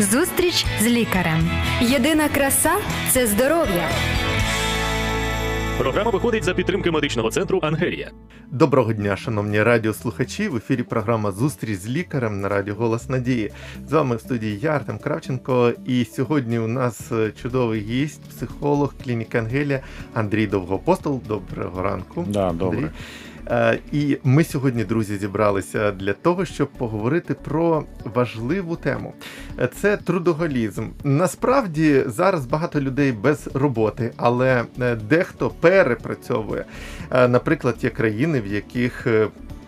Зустріч 0.00 0.66
з 0.80 0.86
лікарем. 0.86 1.50
Єдина 1.80 2.28
краса 2.28 2.72
це 3.10 3.26
здоров'я. 3.26 3.88
Програма 5.78 6.10
виходить 6.10 6.44
за 6.44 6.54
підтримки 6.54 6.90
медичного 6.90 7.30
центру 7.30 7.60
Ангелія. 7.62 8.10
Доброго 8.50 8.92
дня, 8.92 9.16
шановні 9.16 9.62
радіослухачі. 9.62 10.48
В 10.48 10.56
ефірі 10.56 10.82
програма 10.82 11.32
Зустріч 11.32 11.78
з 11.78 11.88
лікарем 11.88 12.40
на 12.40 12.48
радіо 12.48 12.74
Голос 12.74 13.08
Надії. 13.08 13.50
З 13.88 13.92
вами 13.92 14.16
в 14.16 14.20
студії 14.20 14.58
я, 14.62 14.70
Артем 14.70 14.98
Кравченко. 14.98 15.72
І 15.86 16.04
сьогодні 16.04 16.58
у 16.58 16.68
нас 16.68 17.12
чудовий 17.42 17.80
гість, 17.80 18.22
психолог 18.22 18.94
клініки 19.04 19.38
Ангелія 19.38 19.80
Андрій 20.14 20.46
Довгопостол. 20.46 21.20
Доброго 21.28 21.82
ранку. 21.82 22.24
Да, 22.28 22.52
добре. 22.52 22.78
Андрій. 22.78 22.90
Е, 23.50 23.78
І 23.92 24.18
ми 24.24 24.44
сьогодні, 24.44 24.84
друзі, 24.84 25.16
зібралися 25.16 25.92
для 25.92 26.12
того, 26.12 26.44
щоб 26.44 26.68
поговорити 26.68 27.34
про 27.34 27.84
важливу 28.14 28.76
тему. 28.76 29.14
Е, 29.58 29.68
Це 29.80 29.96
трудоголізм. 29.96 30.88
Насправді 31.04 32.02
зараз 32.06 32.46
багато 32.46 32.80
людей 32.80 33.12
без 33.12 33.50
роботи, 33.54 34.12
але 34.16 34.64
е, 34.80 34.96
дехто 34.96 35.50
перепрацьовує. 35.50 36.64
Наприклад, 37.10 37.76
є 37.80 37.90
країни, 37.90 38.40
в 38.40 38.46
яких 38.46 39.06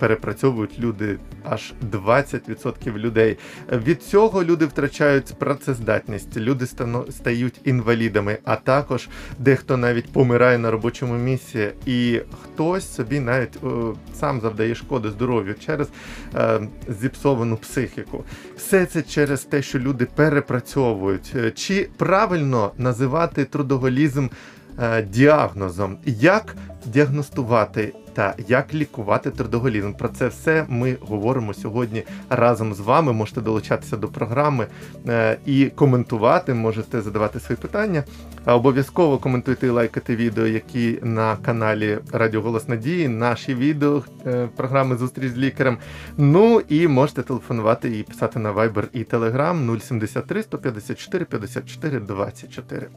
перепрацьовують 0.04 0.78
люди 0.78 1.18
аж 1.44 1.72
20% 1.92 2.98
людей. 2.98 3.38
Від 3.72 4.02
цього 4.02 4.44
люди 4.44 4.66
втрачають 4.66 5.34
працездатність, 5.38 6.36
люди 6.36 6.66
стають 7.10 7.60
інвалідами, 7.64 8.38
а 8.44 8.56
також 8.56 9.08
дехто 9.38 9.76
навіть 9.76 10.12
помирає 10.12 10.58
на 10.58 10.70
робочому 10.70 11.14
місці, 11.14 11.68
і 11.86 12.20
хтось 12.42 12.94
собі 12.94 13.20
навіть 13.20 13.56
е, 13.64 13.68
сам 14.14 14.40
завдає 14.40 14.74
шкоди 14.74 15.10
здоров'ю 15.10 15.54
через 15.66 15.88
е, 16.34 16.60
зіпсовану 17.00 17.56
психіку. 17.56 18.24
Все 18.56 18.86
це 18.86 19.02
через 19.02 19.42
те, 19.42 19.62
що 19.62 19.78
люди 19.78 20.06
перепрацьовують. 20.14 21.32
Е, 21.36 21.50
Чи 21.50 21.88
правильно 21.96 22.72
називати 22.78 23.44
трудоголізм 23.44 24.28
діагнозом? 25.10 25.98
Як 26.04 26.56
діагностувати? 26.86 27.92
Та 28.14 28.34
як 28.48 28.74
лікувати 28.74 29.30
трудоголізм? 29.30 29.92
Про 29.92 30.08
це 30.08 30.28
все 30.28 30.64
ми 30.68 30.96
говоримо 31.00 31.54
сьогодні 31.54 32.02
разом 32.30 32.74
з 32.74 32.80
вами. 32.80 33.12
Можете 33.12 33.40
долучатися 33.40 33.96
до 33.96 34.08
програми 34.08 34.66
е, 35.08 35.38
і 35.46 35.66
коментувати, 35.66 36.54
можете 36.54 37.00
задавати 37.00 37.40
свої 37.40 37.56
питання. 37.56 38.04
Обов'язково 38.46 39.18
коментуйте 39.18 39.66
і 39.66 39.70
лайкайте 39.70 40.16
відео, 40.16 40.46
які 40.46 40.98
на 41.02 41.36
каналі 41.36 41.98
Радіо 42.12 42.40
Голос 42.40 42.68
Надії, 42.68 43.08
наші 43.08 43.54
відео 43.54 44.02
е, 44.26 44.48
програми 44.56 44.96
Зустріч 44.96 45.32
з 45.32 45.38
лікарем. 45.38 45.78
Ну 46.16 46.62
і 46.68 46.88
можете 46.88 47.22
телефонувати 47.22 47.98
і 47.98 48.02
писати 48.02 48.38
на 48.38 48.52
Viber 48.52 48.84
і 48.92 49.04
Telegram 49.04 49.80
073 49.80 50.42
154 50.42 51.24
54 51.24 52.00
24. 52.00 52.88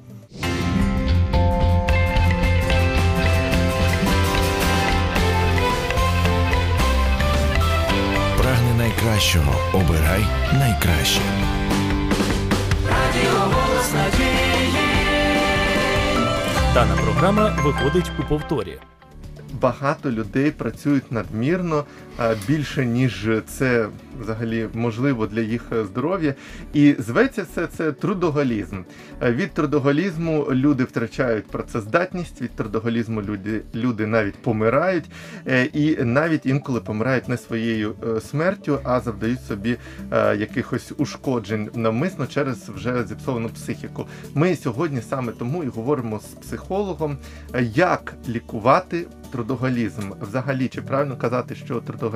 Найкращого. 8.97 9.55
Обирай 9.73 10.25
найкраще. 10.53 11.21
Дана 16.73 16.95
програма 17.03 17.57
виходить 17.63 18.11
у 18.19 18.23
повторі. 18.23 18.79
Багато 19.61 20.11
людей 20.11 20.51
працюють 20.51 21.11
надмірно 21.11 21.83
більше 22.47 22.85
ніж 22.85 23.29
це 23.47 23.87
взагалі 24.21 24.67
можливо 24.73 25.27
для 25.27 25.41
їх 25.41 25.61
здоров'я. 25.83 26.33
І 26.73 26.95
зветься 26.99 27.43
все 27.43 27.67
це 27.67 27.91
трудоголізм. 27.91 28.81
Від 29.21 29.51
трудоголізму 29.51 30.47
люди 30.51 30.83
втрачають 30.83 31.45
працездатність, 31.45 32.41
від 32.41 32.51
трудоголізму 32.51 33.21
люди, 33.21 33.61
люди 33.75 34.05
навіть 34.05 34.35
помирають, 34.35 35.05
е, 35.47 35.63
і 35.65 36.03
навіть 36.03 36.45
інколи 36.45 36.79
помирають 36.79 37.29
не 37.29 37.37
своєю 37.37 37.95
е, 38.03 38.21
смертю, 38.21 38.79
а 38.83 38.99
завдають 38.99 39.45
собі 39.45 39.77
е, 40.11 40.35
якихось 40.35 40.93
ушкоджень 40.97 41.69
навмисно 41.73 42.27
через 42.27 42.69
вже 42.69 43.03
зіпсовану 43.03 43.49
психіку. 43.49 44.07
Ми 44.35 44.55
сьогодні 44.55 45.01
саме 45.01 45.31
тому 45.31 45.63
і 45.63 45.67
говоримо 45.67 46.19
з 46.19 46.23
психологом, 46.23 47.17
як 47.73 48.13
лікувати 48.29 49.05
трудоголізм. 49.31 50.11
Взагалі, 50.21 50.67
чи 50.67 50.81
правильно 50.81 51.17
казати, 51.17 51.55
що 51.55 51.81
трудоголізм 51.81 52.06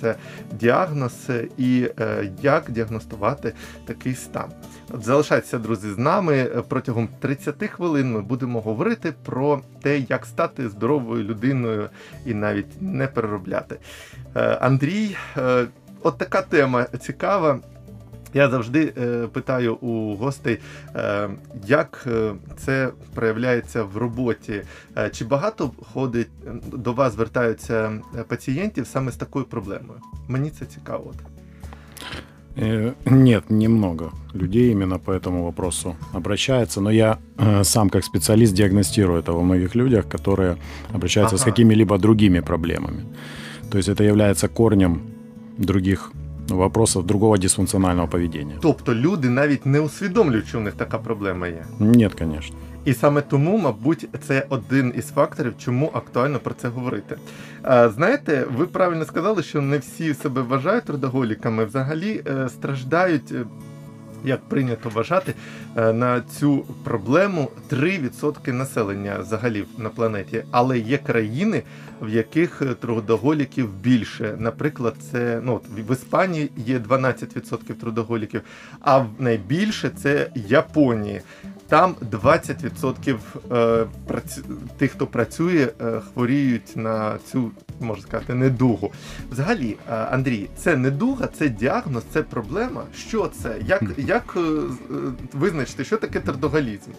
це 0.00 0.14
діагноз, 0.52 1.30
і 1.58 1.88
е, 2.00 2.30
як 2.42 2.70
діагностувати 2.70 3.52
такий 3.86 4.14
стан. 4.14 4.50
От 4.90 5.04
залишайтеся, 5.04 5.58
друзі, 5.58 5.90
з 5.90 5.98
нами 5.98 6.50
протягом 6.68 7.08
30 7.20 7.64
хвилин. 7.70 8.12
Ми 8.12 8.20
будемо 8.20 8.60
говорити 8.60 9.14
про 9.24 9.60
те, 9.82 9.98
як 9.98 10.26
стати 10.26 10.68
здоровою 10.68 11.24
людиною 11.24 11.88
і 12.26 12.34
навіть 12.34 12.82
не 12.82 13.06
переробляти. 13.06 13.78
Е, 14.36 14.40
Андрій, 14.60 15.16
е, 15.36 15.66
от 16.02 16.18
така 16.18 16.42
тема 16.42 16.84
цікава. 16.84 17.60
Я 18.35 18.49
завжди 18.49 18.93
е, 18.97 19.27
питаю 19.33 19.75
у 19.75 20.15
гостей, 20.15 20.57
е, 20.95 21.29
як 21.67 22.03
е, 22.07 22.33
це 22.57 22.89
проявляється 23.13 23.83
в 23.83 23.97
роботі. 23.97 24.61
Е, 24.97 25.09
чи 25.09 25.25
багато 25.25 25.71
ходить 25.93 26.27
е, 26.47 26.51
до 26.73 26.93
вас 26.93 27.13
звертаються 27.13 27.91
е, 28.19 28.23
пацієнтів 28.23 28.87
саме 28.87 29.11
з 29.11 29.15
такою 29.15 29.45
проблемою? 29.45 29.99
Мені 30.27 30.49
це 30.49 30.65
цікаво. 30.65 31.03
От. 31.09 31.15
Э, 32.57 32.91
Нет, 33.05 33.49
немного 33.49 34.11
людей 34.35 34.71
именно 34.71 34.99
по 34.99 35.11
этому 35.13 35.43
вопросу 35.43 35.95
обращается, 36.13 36.81
но 36.81 36.91
я 36.91 37.17
э, 37.37 37.63
сам 37.63 37.89
как 37.89 38.03
специалист 38.03 38.53
диагностирую 38.53 39.21
это 39.21 39.31
во 39.31 39.41
многих 39.41 39.75
людях, 39.75 40.05
которые 40.09 40.55
обращаются 40.93 41.37
с 41.37 41.41
Ага. 41.41 41.51
какими-либо 41.51 41.97
другими 41.97 42.41
проблемами. 42.41 43.05
То 43.71 43.77
есть 43.77 43.89
это 43.89 44.03
является 44.03 44.47
корнем 44.47 45.01
других 45.57 46.11
вопросов, 46.54 47.06
другого 47.06 47.36
дисфункціонального 47.36 48.08
поведення. 48.08 48.54
Тобто 48.62 48.94
люди 48.94 49.28
навіть 49.28 49.66
не 49.66 49.80
усвідомлюють, 49.80 50.46
що 50.46 50.58
в 50.58 50.62
них 50.62 50.74
така 50.74 50.98
проблема 50.98 51.48
є. 51.48 51.64
Ні, 51.80 52.10
звісно. 52.18 52.56
І 52.84 52.94
саме 52.94 53.20
тому, 53.20 53.58
мабуть, 53.58 54.08
це 54.26 54.46
один 54.48 54.92
із 54.96 55.06
факторів, 55.06 55.54
чому 55.58 55.90
актуально 55.94 56.38
про 56.38 56.54
це 56.54 56.68
говорити. 56.68 57.16
Знаєте, 57.94 58.46
ви 58.56 58.66
правильно 58.66 59.04
сказали, 59.04 59.42
що 59.42 59.60
не 59.62 59.78
всі 59.78 60.14
себе 60.14 60.42
вважають 60.42 60.84
трудоголіками, 60.84 61.64
взагалі 61.64 62.22
е, 62.26 62.48
страждають. 62.48 63.34
Як 64.26 64.40
прийнято 64.40 64.88
вважати, 64.88 65.34
е, 65.76 65.92
на 65.92 66.20
цю 66.20 66.64
проблему 66.84 67.50
3% 67.68 68.52
населення 68.52 69.18
взагалі 69.18 69.64
на 69.78 69.88
планеті. 69.88 70.44
Але 70.50 70.78
є 70.78 70.98
країни, 70.98 71.62
в 72.00 72.08
яких 72.08 72.62
е, 72.62 72.74
трудоголіків 72.74 73.74
більше. 73.74 74.36
Наприклад, 74.38 74.94
це 75.12 75.40
ну 75.44 75.60
в 75.76 75.92
Іспанії 75.92 76.50
є 76.56 76.78
12% 76.78 77.74
трудоголіків, 77.74 78.40
а 78.80 79.04
найбільше 79.18 79.90
це 79.96 80.30
Японії. 80.34 81.20
Там 81.68 81.94
20% 82.10 83.16
е, 83.52 83.86
тих, 84.78 84.92
хто 84.92 85.06
працює, 85.06 85.68
е, 85.80 86.00
хворіють 86.00 86.76
на 86.76 87.18
цю, 87.32 87.50
можна 87.80 88.02
сказати, 88.02 88.34
недугу. 88.34 88.92
Взагалі, 89.30 89.76
е, 89.88 89.94
Андрій, 89.94 90.48
це 90.56 90.76
недуга, 90.76 91.26
це 91.26 91.48
діагноз, 91.48 92.02
це 92.12 92.22
проблема. 92.22 92.82
Що 92.94 93.30
це? 93.42 93.56
Як, 93.66 93.82
як 93.96 94.36
визначити, 95.32 95.84
що 95.84 95.96
таке 95.96 96.20
трудоголізм? 96.20 96.90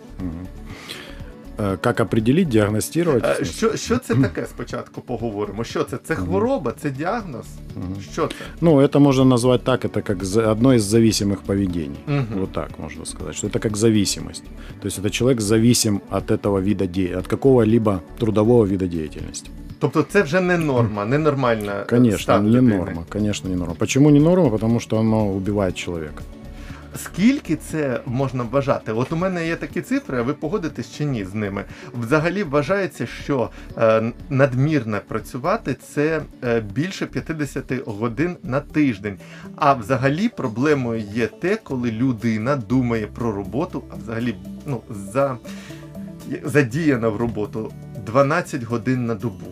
Как 1.82 2.00
определить, 2.00 2.48
диагностировать? 2.50 3.48
Що, 3.48 3.78
що 3.78 3.98
це 3.98 4.16
таке 4.16 4.46
спочатку 4.46 5.02
поговоримо? 5.02 5.64
Що 5.64 5.84
це? 5.84 5.98
Це 6.04 6.16
хвороба, 6.16 6.74
це 6.82 6.90
діагноз? 6.90 7.46
Що 8.12 8.28
це? 8.28 8.36
Ну, 8.62 8.76
это 8.82 9.00
можно 9.00 9.26
назвать 9.26 9.64
так, 9.64 9.80
как 9.80 10.24
за- 10.24 10.52
одно 10.52 10.74
из 10.74 10.94
зависимых 10.94 11.38
поведений. 11.46 11.98
Мгм. 12.08 12.26
Вот 12.40 12.52
так 12.52 12.70
можно 12.80 13.06
сказать, 13.06 13.36
что 13.36 13.48
это 13.48 13.60
как 13.60 13.78
зависимость. 13.78 14.44
То 14.82 14.88
есть 14.88 15.00
это 15.00 15.10
человек 15.10 15.42
зависим 15.42 16.02
от 16.12 16.32
этого 16.32 16.62
вида 16.62 16.86
деятельности, 16.86 17.20
от 17.20 17.28
какого-либо 17.28 18.00
трудового 18.20 18.68
вида 18.68 18.88
деятельности. 18.88 19.50
Тобто 19.80 20.04
це 20.10 20.22
вже 20.24 20.42
не 20.42 20.58
норма, 20.58 21.06
ненормальна 21.06 21.72
е, 21.82 21.86
Конечно, 21.90 22.20
стан 22.20 22.44
не 22.44 22.58
людини. 22.58 22.78
норма, 22.78 23.04
конечно, 23.10 23.50
не 23.50 23.56
норма. 23.56 23.74
Почему 23.78 24.10
не 24.12 24.20
норма? 24.20 24.50
Потому 24.50 24.80
что 24.80 24.98
оно 24.98 25.26
убивает 25.26 25.76
человека. 25.76 26.24
Скільки 26.98 27.56
це 27.56 28.02
можна 28.06 28.44
вважати? 28.44 28.92
От 28.92 29.12
у 29.12 29.16
мене 29.16 29.48
є 29.48 29.56
такі 29.56 29.82
цифри, 29.82 30.20
а 30.20 30.22
ви 30.22 30.34
погодитесь 30.34 30.96
чи 30.98 31.06
ні 31.06 31.26
з 31.26 31.34
ними? 31.34 31.64
Взагалі 31.94 32.44
вважається, 32.44 33.06
що 33.06 33.50
е, 33.78 34.12
надмірне 34.30 35.00
працювати 35.00 35.74
це 35.74 36.22
е, 36.44 36.60
більше 36.60 37.06
50 37.06 37.88
годин 37.88 38.38
на 38.44 38.60
тиждень. 38.60 39.18
А 39.56 39.74
взагалі 39.74 40.30
проблемою 40.30 41.04
є 41.14 41.28
те, 41.28 41.56
коли 41.56 41.92
людина 41.92 42.56
думає 42.56 43.08
про 43.08 43.32
роботу, 43.32 43.84
а 43.90 43.96
взагалі 43.96 44.36
ну, 44.66 44.82
за, 44.90 45.38
задіяна 46.44 47.10
в 47.10 47.18
роботу 47.18 47.72
12 48.06 48.64
годин 48.64 49.06
на 49.06 49.16
добу. 49.16 49.46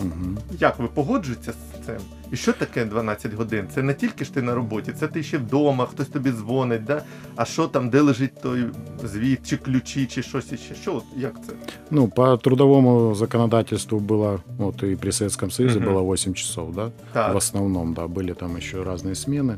Мгм. 0.00 0.38
Як 0.50 0.78
ви 0.78 0.86
погоджуєтеся 0.86 1.52
з 1.52 1.75
цим? 1.85 1.95
І 2.31 2.35
що 2.35 2.53
таке 2.53 2.85
12 2.85 3.33
годин? 3.33 3.67
Це 3.75 3.83
не 3.83 3.93
тільки 3.93 4.25
ж 4.25 4.33
ти 4.33 4.41
на 4.41 4.55
роботі, 4.55 4.93
це 4.99 5.07
ти 5.07 5.23
ще 5.23 5.37
вдома, 5.37 5.85
хтось 5.85 6.07
тобі 6.07 6.31
дзвонить, 6.31 6.83
да? 6.83 7.01
а 7.35 7.45
що 7.45 7.67
там, 7.67 7.89
де 7.89 8.01
лежить 8.01 8.41
той 8.41 8.65
звіт, 9.03 9.39
чи 9.49 9.57
ключі, 9.57 10.05
чи 10.05 10.23
щось 10.23 10.51
іще. 10.51 10.75
Що, 10.75 10.95
от, 10.95 11.03
як 11.17 11.33
це? 11.47 11.53
Ну, 11.91 12.07
по 12.07 12.37
трудовому 12.37 13.15
законодательству 13.15 13.99
было, 13.99 14.39
вот 14.57 14.83
и 14.83 14.95
при 14.95 15.11
Советском 15.11 15.51
Союзе 15.51 15.79
Мгм. 15.79 15.89
было 15.89 16.13
8 16.13 16.33
часов, 16.33 16.75
да? 16.75 16.91
Так. 17.13 17.33
В 17.33 17.37
основном, 17.37 17.93
да, 17.93 18.07
были 18.07 18.33
там 18.33 18.57
еще 18.57 18.77
разные 18.83 19.15
смены. 19.15 19.57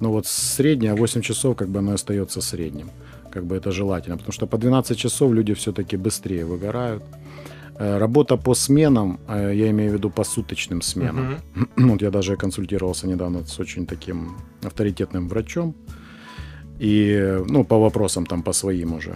Но 0.00 0.10
вот 0.10 0.26
средняя 0.26 0.94
8 0.94 1.22
часов, 1.22 1.56
как 1.56 1.68
бы 1.68 1.78
оно 1.78 1.92
остается 1.92 2.40
средним. 2.40 2.90
Как 3.30 3.44
бы 3.44 3.56
это 3.56 3.70
желательно. 3.70 4.16
Потому 4.16 4.32
что 4.32 4.46
по 4.46 4.58
12 4.58 4.98
часов 4.98 5.32
люди 5.32 5.52
все-таки 5.52 5.96
быстрее 5.96 6.44
выгорают. 6.44 7.02
Э, 7.79 7.97
Работа 7.99 8.37
по 8.37 8.55
сменам, 8.55 9.19
э, 9.27 9.51
я 9.55 9.69
имею 9.69 9.91
в 9.91 9.93
виду 9.93 10.09
по 10.09 10.23
суточным 10.23 10.81
сменам. 10.81 11.37
Мгм. 11.55 11.89
Вот 11.91 12.01
я 12.01 12.11
даже 12.11 12.35
консультировался 12.37 13.07
недавно 13.07 13.45
с 13.45 13.59
очень 13.59 13.85
таким 13.85 14.35
авторитетным 14.63 15.27
врачом. 15.29 15.73
И, 16.81 17.37
ну, 17.49 17.63
по 17.63 17.77
вопросам 17.79 18.25
там, 18.25 18.43
по 18.43 18.53
своим 18.53 18.93
уже. 18.93 19.15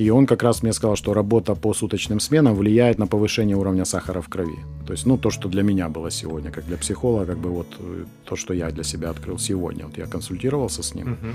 И 0.00 0.10
он 0.10 0.26
как 0.26 0.42
раз 0.42 0.62
мне 0.62 0.72
сказал, 0.72 0.96
что 0.96 1.14
работа 1.14 1.54
по 1.54 1.74
суточным 1.74 2.20
сменам 2.20 2.54
влияет 2.54 2.98
на 2.98 3.06
повышение 3.06 3.56
уровня 3.56 3.84
сахара 3.84 4.20
в 4.20 4.28
крови. 4.28 4.58
То 4.86 4.92
есть, 4.92 5.06
ну, 5.06 5.18
то, 5.18 5.30
что 5.30 5.48
для 5.48 5.62
меня 5.62 5.88
было 5.88 6.10
сегодня, 6.10 6.50
как 6.50 6.64
для 6.66 6.76
психолога, 6.76 7.26
как 7.26 7.38
бы 7.38 7.50
вот 7.50 7.66
э, 7.78 8.04
то, 8.24 8.36
что 8.36 8.54
я 8.54 8.70
для 8.70 8.84
себя 8.84 9.10
открыл 9.10 9.38
сегодня. 9.38 9.84
Вот 9.86 9.98
я 9.98 10.06
консультировался 10.06 10.82
с 10.82 10.94
ним, 10.94 11.08
Мгм. 11.10 11.34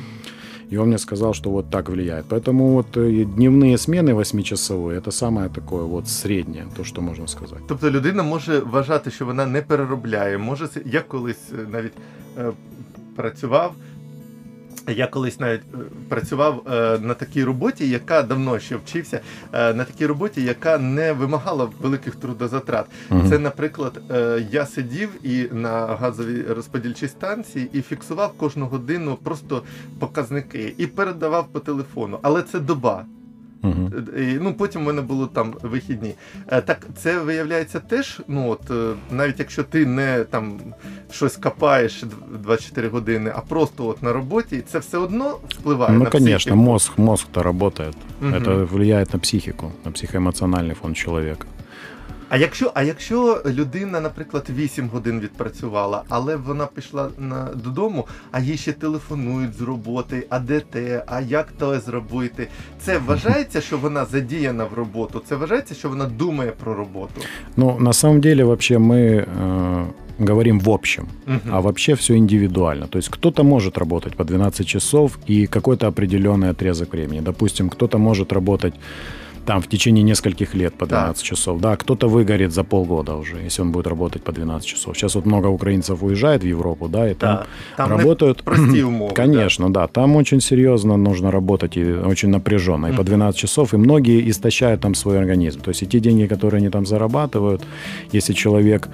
и 0.73 0.77
он 0.79 0.89
мне 0.89 0.99
сказал, 0.99 1.35
что 1.35 1.51
вот 1.51 1.71
так 1.71 1.89
влияет. 1.89 2.25
Поэтому 2.29 2.73
вот 2.75 2.97
э, 2.97 3.11
и 3.11 3.25
дневные 3.25 3.77
смены 3.79 4.11
8-часовые, 4.15 4.99
это 5.01 5.11
самое 5.11 5.49
такое 5.49 5.83
вот 5.85 6.09
среднее, 6.09 6.67
то, 6.77 6.85
что 6.85 7.01
можно 7.03 7.27
сказать. 7.29 7.59
Тобто 7.69 7.91
людина 7.91 8.23
може 8.23 8.59
вважати, 8.61 9.11
що 9.11 9.27
вона 9.27 9.47
не 9.47 9.63
переробляє. 9.63 10.39
Може, 10.39 10.67
це- 10.69 10.81
я 10.87 11.01
колись 11.01 11.51
е, 11.53 11.67
навіть 11.73 11.93
е, 12.39 12.53
працював. 13.17 13.75
Я 14.88 15.08
колись 15.08 15.40
навіть 15.40 15.62
е, 15.74 15.78
працював 16.10 16.64
е, 16.68 17.00
на 17.00 17.14
такій 17.14 17.44
роботі, 17.44 17.90
яка 17.90 18.24
давно 18.24 18.60
ще 18.60 18.76
вчився, 18.76 19.20
е, 19.54 19.74
на 19.74 19.84
такій 19.84 20.06
роботі, 20.06 20.44
яка 20.44 20.78
не 20.78 21.14
вимагала 21.14 21.70
великих 21.82 22.16
трудозатрат. 22.16 22.86
Угу. 23.12 23.30
Це, 23.30 23.40
наприклад, 23.40 24.02
я 24.52 24.66
сидів 24.66 25.10
і 25.24 25.48
на 25.52 25.86
газовій 25.86 26.42
розподільчій 26.42 27.08
станції 27.08 27.70
і 27.74 27.82
фіксував 27.82 28.34
кожну 28.38 28.66
годину 28.66 29.18
просто 29.24 29.64
показники 30.00 30.74
і 30.78 30.88
передавав 30.88 31.48
по 31.48 31.60
телефону. 31.60 32.20
Але 32.22 32.42
це 32.42 32.60
доба. 32.60 33.06
Мгм. 33.65 33.93
І, 34.19 34.23
ну, 34.41 34.55
потім 34.55 34.81
в 34.83 34.85
мене 34.85 35.03
було 35.03 35.27
там 35.27 35.55
вихідні. 35.63 36.15
Е, 36.49 36.61
Так 36.61 36.87
це 36.97 37.19
виявляється 37.19 37.81
теж, 37.81 38.21
ну 38.29 38.49
от 38.51 38.71
е, 38.71 38.93
навіть 39.11 39.39
якщо 39.39 39.63
ти 39.63 39.87
не 39.87 40.25
там 40.25 40.61
щось 41.11 41.37
копаєш 41.37 42.03
д- 42.03 42.15
24 42.43 42.89
години, 42.89 43.33
а 43.37 43.41
просто 43.41 43.87
от 43.87 44.03
на 44.03 44.13
роботі, 44.13 44.63
це 44.67 44.79
все 44.79 44.99
одно 44.99 45.37
впливає 45.49 45.93
Ну, 45.93 46.05
на 46.05 46.11
конечно, 46.11 46.39
психіку. 46.39 46.57
мозг, 46.57 46.93
мозг-то 46.97 47.43
работает. 47.43 47.97
Мгм. 48.21 48.35
Это 48.35 48.67
влияет 48.69 49.13
на 49.15 49.19
психику, 49.19 49.73
на 49.85 49.91
психоэмоциональный 49.91 50.75
фон 50.75 50.95
человека. 50.95 51.47
А 52.29 52.37
якщо, 52.37 52.73
а 52.75 52.83
якщо 52.83 53.43
людина, 53.47 54.01
наприклад, 54.01 54.47
8 54.57 54.89
годин 54.89 55.21
відпрацювала, 55.21 56.03
але 56.09 56.37
вона 56.37 56.67
пішла 56.67 57.09
на, 57.19 57.49
додому, 57.65 58.07
а 58.31 58.41
їй 58.41 58.57
ще 58.57 58.73
телефонують 58.73 59.55
з 59.55 59.61
роботи, 59.61 60.27
а 60.31 60.39
де 60.39 60.61
те, 60.61 61.05
а 61.07 61.21
як 61.21 61.53
то 61.59 61.81
зробити, 61.81 62.49
це 62.81 62.99
вважається, 62.99 63.61
що 63.61 63.79
вона 63.79 64.05
задіяна 64.05 64.65
в 64.65 64.75
роботу? 64.75 65.23
Це 65.29 65.37
вважається, 65.37 65.75
що 65.75 65.89
вона 65.89 66.07
думає 66.07 66.51
про 66.51 66.75
роботу? 66.75 67.21
Ну, 67.57 67.77
на 67.81 67.93
самом 67.93 68.21
деле, 68.21 68.45
вообще 68.45 68.79
мы 68.79 69.27
э, 69.39 69.87
говорим 70.19 70.61
в 70.61 70.69
общем, 70.71 71.07
Мгм. 71.27 71.41
а 71.51 71.61
вообще 71.61 71.95
все 71.95 72.15
индивидуально. 72.15 72.87
То 72.87 72.99
есть 72.99 73.09
кто-то 73.09 73.45
может 73.45 73.79
работать 73.79 74.17
по 74.17 74.25
12 74.25 74.67
часов 74.67 75.19
и 75.31 75.47
какой-то 75.47 75.87
определенный 75.89 76.51
отрезок 76.51 76.93
времени. 76.95 77.21
Допустим, 77.21 77.69
кто-то 77.69 77.99
может 77.99 78.33
работать 78.33 78.75
там 79.48 79.62
в 79.62 79.68
течение 79.68 80.04
нескольких 80.04 80.56
лет 80.56 80.74
по 80.78 80.86
12 80.86 81.24
часов. 81.24 81.62
Да, 81.62 81.76
кто-то 81.76 82.10
выгорит 82.10 82.52
за 82.52 82.64
полгода 82.64 83.16
уже, 83.16 83.38
если 83.46 83.64
он 83.64 83.72
будет 83.72 83.88
работать 83.88 84.22
по 84.24 84.32
12 84.32 84.68
часов. 84.68 84.98
Сейчас 84.98 85.16
вот 85.16 85.26
много 85.26 85.48
украинцев 85.48 86.04
уезжает 86.04 86.44
в 86.44 86.48
Европу, 86.48 86.88
да, 86.90 87.10
и 87.10 87.14
там 87.14 87.38
Так, 87.38 87.48
там 87.78 87.90
работают 87.90 88.42
прості 88.44 88.84
умови. 88.84 89.10
да. 89.16 89.24
Конечно, 89.24 89.70
да. 89.70 89.88
Там 89.88 90.16
очень 90.16 90.42
серьезно 90.42 90.98
нужно 90.98 91.32
работать 91.32 91.78
и 91.78 91.94
очень 91.94 92.30
напряженно. 92.30 92.88
И 92.88 92.92
по 92.92 93.02
Мгм. 93.02 93.06
12 93.06 93.40
часов, 93.40 93.74
и 93.74 93.78
многие 93.78 94.30
истощают 94.30 94.82
там 94.82 94.96
свой 94.96 95.18
организм. 95.20 95.62
То 95.62 95.72
есть 95.72 95.84
и 95.84 95.86
те 95.86 96.00
деньги, 96.00 96.28
которые 96.28 96.58
они 96.58 96.70
там 96.70 96.86
зарабатывают, 96.86 97.62
если 98.14 98.34
человек 98.34 98.90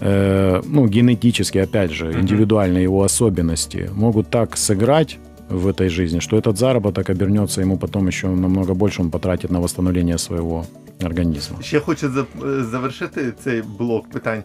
э, 0.00 0.62
ну, 0.66 0.86
генетически, 0.86 1.58
опять 1.58 1.90
же, 1.90 2.12
индивидуальные 2.12 2.84
его 2.84 3.02
особенности 3.02 3.90
могут 3.94 4.30
так 4.30 4.56
сыграть 4.56 5.18
в 5.50 5.66
этой 5.66 5.88
жизни, 5.88 6.20
что 6.20 6.36
этот 6.36 6.58
заработок 6.58 7.10
обернется 7.10 7.60
ему 7.60 7.76
потом 7.76 8.06
еще 8.06 8.28
намного 8.28 8.74
больше, 8.74 9.02
он 9.02 9.10
потратит 9.10 9.50
на 9.50 9.60
восстановление 9.60 10.18
своего 10.18 10.66
организма. 11.02 11.62
Ще 11.62 11.80
хочу 11.80 12.10
завершити 12.60 13.32
цей 13.32 13.62
блок 13.62 14.10
питань. 14.10 14.42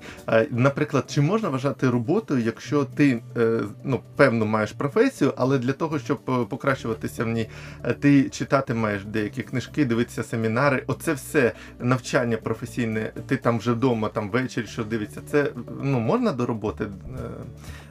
Наприклад, 0.51 1.03
чи 1.07 1.21
можна 1.21 1.49
вважати 1.49 1.89
роботою, 1.89 2.41
якщо 2.45 2.85
ти 2.85 3.21
е, 3.37 3.59
ну, 3.83 3.99
певно 4.15 4.45
маєш 4.45 4.71
професію, 4.71 5.33
але 5.37 5.57
для 5.57 5.73
того, 5.73 5.99
щоб 5.99 6.19
е, 6.29 6.45
покращуватися 6.49 7.23
в 7.23 7.27
ній, 7.27 7.49
е, 7.83 7.93
ти 7.93 8.29
читати 8.29 8.73
маєш 8.73 9.05
деякі 9.05 9.43
книжки, 9.43 9.85
дивитися 9.85 10.23
семінари. 10.23 10.83
Оце 10.87 11.13
все 11.13 11.51
навчання 11.79 12.37
професійне, 12.37 13.11
ти 13.27 13.37
там 13.37 13.59
вже 13.59 13.71
вдома, 13.71 14.09
там 14.09 14.29
ввечері, 14.29 14.65
що 14.65 14.83
дивиться. 14.83 15.21
Це 15.31 15.47
ну, 15.81 15.99
можна 15.99 16.31
до 16.31 16.45
роботи 16.45 16.85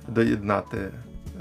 доєднати 0.09 0.79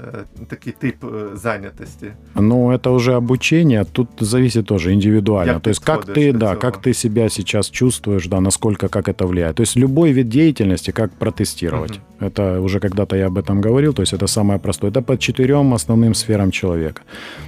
е, 0.00 0.44
такий 0.48 0.72
тип 0.80 1.04
е, 1.04 1.36
зайнятості? 1.36 2.06
Ну, 2.34 2.72
это 2.72 2.90
уже 2.90 3.14
обучение, 3.14 3.84
тут 3.92 4.08
зависит 4.20 4.66
тоже 4.66 4.92
индивидуально. 4.92 5.52
Як 5.52 5.62
То 5.62 5.70
есть 5.70 5.84
как 5.84 6.04
ты, 6.06 6.32
да, 6.32 6.56
как 6.56 6.80
ты 6.82 6.94
себя 6.94 7.28
сейчас 7.28 7.70
чувствуешь, 7.70 8.26
да, 8.26 8.40
насколько, 8.40 8.88
как 8.88 9.08
это 9.08 9.26
влияет. 9.26 9.56
То 9.56 9.62
есть 9.62 9.76
любой 9.76 10.12
вид 10.12 10.28
деятельности, 10.28 10.92
как 10.92 11.10
протестировать. 11.12 12.00
Это 12.20 12.60
уже 12.60 12.80
когда-то 12.80 13.16
я 13.16 13.26
об 13.26 13.38
этом 13.38 13.60
говорил, 13.60 13.92
то 13.92 14.02
есть 14.02 14.14
это 14.14 14.26
самое 14.26 14.58
простое. 14.58 14.90
Это 14.90 15.02
по 15.02 15.18
четырем 15.18 15.74
основным 15.74 16.14
сферам 16.14 16.50
человека. 16.50 17.02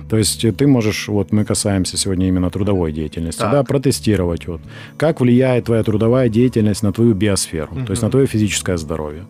То 0.08 0.16
есть 0.16 0.56
ты 0.56 0.66
можешь, 0.66 1.08
вот 1.08 1.32
мы 1.32 1.44
касаемся 1.44 1.96
сегодня 1.96 2.28
именно 2.28 2.50
трудовой 2.50 2.92
деятельности, 2.92 3.40
Так. 3.40 3.52
да, 3.52 3.62
протестировать 3.62 4.48
вот, 4.48 4.60
как 4.96 5.20
влияет 5.20 5.64
твоя 5.64 5.82
трудовая 5.82 6.28
деятельность 6.28 6.82
на 6.82 6.92
твою 6.92 7.14
биосферу, 7.14 7.74
то 7.86 7.92
есть 7.92 8.02
на 8.02 8.10
твое 8.10 8.26
физическое 8.26 8.76
здоровье. 8.76 9.22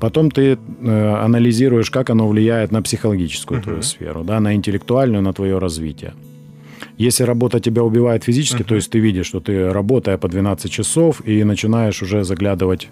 Потом 0.00 0.30
ты 0.30 0.56
э, 0.82 1.14
анализируешь, 1.24 1.90
как 1.90 2.10
оно 2.10 2.26
влияет 2.28 2.72
на 2.72 2.80
психологическую 2.82 3.58
Мгм. 3.58 3.64
твою 3.64 3.82
сферу, 3.82 4.24
да, 4.24 4.40
на 4.40 4.54
интеллектуальную, 4.54 5.22
на 5.22 5.32
твое 5.32 5.58
развитие. 5.58 6.12
Если 6.98 7.26
работа 7.26 7.60
тебя 7.60 7.82
убивает 7.82 8.24
физически, 8.24 8.62
Мгм. 8.62 8.68
то 8.68 8.74
есть 8.76 8.90
ты 8.90 8.98
видишь, 9.00 9.26
что 9.26 9.40
ты 9.40 9.72
работая 9.72 10.16
по 10.18 10.28
12 10.28 10.72
часов 10.72 11.20
и 11.28 11.44
начинаешь 11.44 12.02
уже 12.02 12.24
заглядывать 12.24 12.88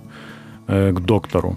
э, 0.69 0.93
к 0.93 1.01
доктору 1.01 1.57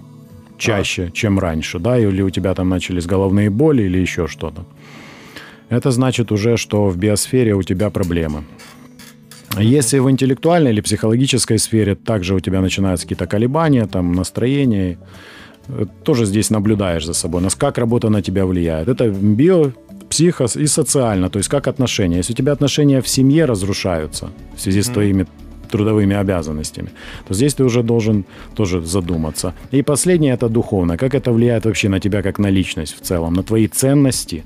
чаще, 0.58 1.10
чем 1.12 1.38
раньше, 1.38 1.78
да, 1.78 1.98
или 1.98 2.22
у 2.22 2.30
тебя 2.30 2.54
там 2.54 2.68
начались 2.68 3.06
головные 3.06 3.50
боли 3.50 3.82
или 3.82 3.98
еще 3.98 4.26
что-то. 4.28 4.64
Это 5.68 5.90
значит 5.90 6.32
уже, 6.32 6.56
что 6.56 6.88
в 6.88 6.96
биосфере 6.96 7.54
у 7.54 7.62
тебя 7.62 7.90
проблемы. 7.90 8.44
Если 9.58 10.00
в 10.00 10.08
интеллектуальной 10.10 10.70
или 10.70 10.80
психологической 10.80 11.58
сфере 11.58 11.94
также 11.94 12.34
у 12.34 12.40
тебя 12.40 12.60
начинаются 12.60 13.04
какие-то 13.06 13.26
колебания, 13.26 13.86
там 13.86 14.12
настроение, 14.12 14.92
э, 14.92 14.96
тоже 16.04 16.26
здесь 16.26 16.50
наблюдаешь 16.50 17.06
за 17.06 17.14
собой, 17.14 17.42
нас- 17.42 17.54
как 17.54 17.78
работа 17.78 18.08
на 18.08 18.22
тебя 18.22 18.44
влияет. 18.46 18.88
Это 18.88 19.08
био, 19.10 19.72
психо 20.08 20.44
и 20.44 20.66
социально, 20.66 21.28
то 21.28 21.38
есть 21.38 21.48
как 21.48 21.68
отношения. 21.68 22.18
Если 22.18 22.34
у 22.34 22.36
тебя 22.36 22.52
отношения 22.52 23.00
в 23.00 23.08
семье 23.08 23.46
разрушаются 23.46 24.28
в 24.56 24.60
связи 24.60 24.82
с 24.82 24.88
твоими 24.88 25.26
трудовыми 25.70 26.14
обязанностями, 26.14 26.90
то 27.26 27.34
здесь 27.34 27.54
ты 27.54 27.64
уже 27.64 27.82
должен 27.82 28.24
тоже 28.54 28.80
задуматься. 28.82 29.54
И 29.72 29.82
последнее 29.82 30.34
это 30.34 30.48
духовно. 30.48 30.96
Как 30.96 31.14
это 31.14 31.32
влияет 31.32 31.64
вообще 31.64 31.88
на 31.88 31.98
тебя 31.98 32.22
как 32.22 32.38
на 32.38 32.50
личность 32.50 32.94
в 32.94 33.00
целом, 33.00 33.34
на 33.34 33.42
твои 33.42 33.68
ценности, 33.68 34.44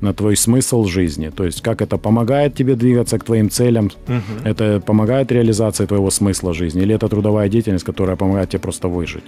на 0.00 0.12
твой 0.12 0.34
смысл 0.34 0.84
жизни. 0.84 1.30
То 1.34 1.44
есть 1.44 1.60
как 1.62 1.82
это 1.82 1.98
помогает 1.98 2.54
тебе 2.54 2.74
двигаться 2.74 3.18
к 3.18 3.24
твоим 3.24 3.48
целям, 3.50 3.90
это 4.44 4.80
помогает 4.80 5.32
реализации 5.32 5.86
твоего 5.86 6.10
смысла 6.10 6.54
жизни, 6.54 6.82
или 6.82 6.94
это 6.94 7.08
трудовая 7.08 7.48
деятельность, 7.48 7.84
которая 7.86 8.16
помогает 8.16 8.48
тебе 8.50 8.60
просто 8.62 8.88
выжить. 8.88 9.24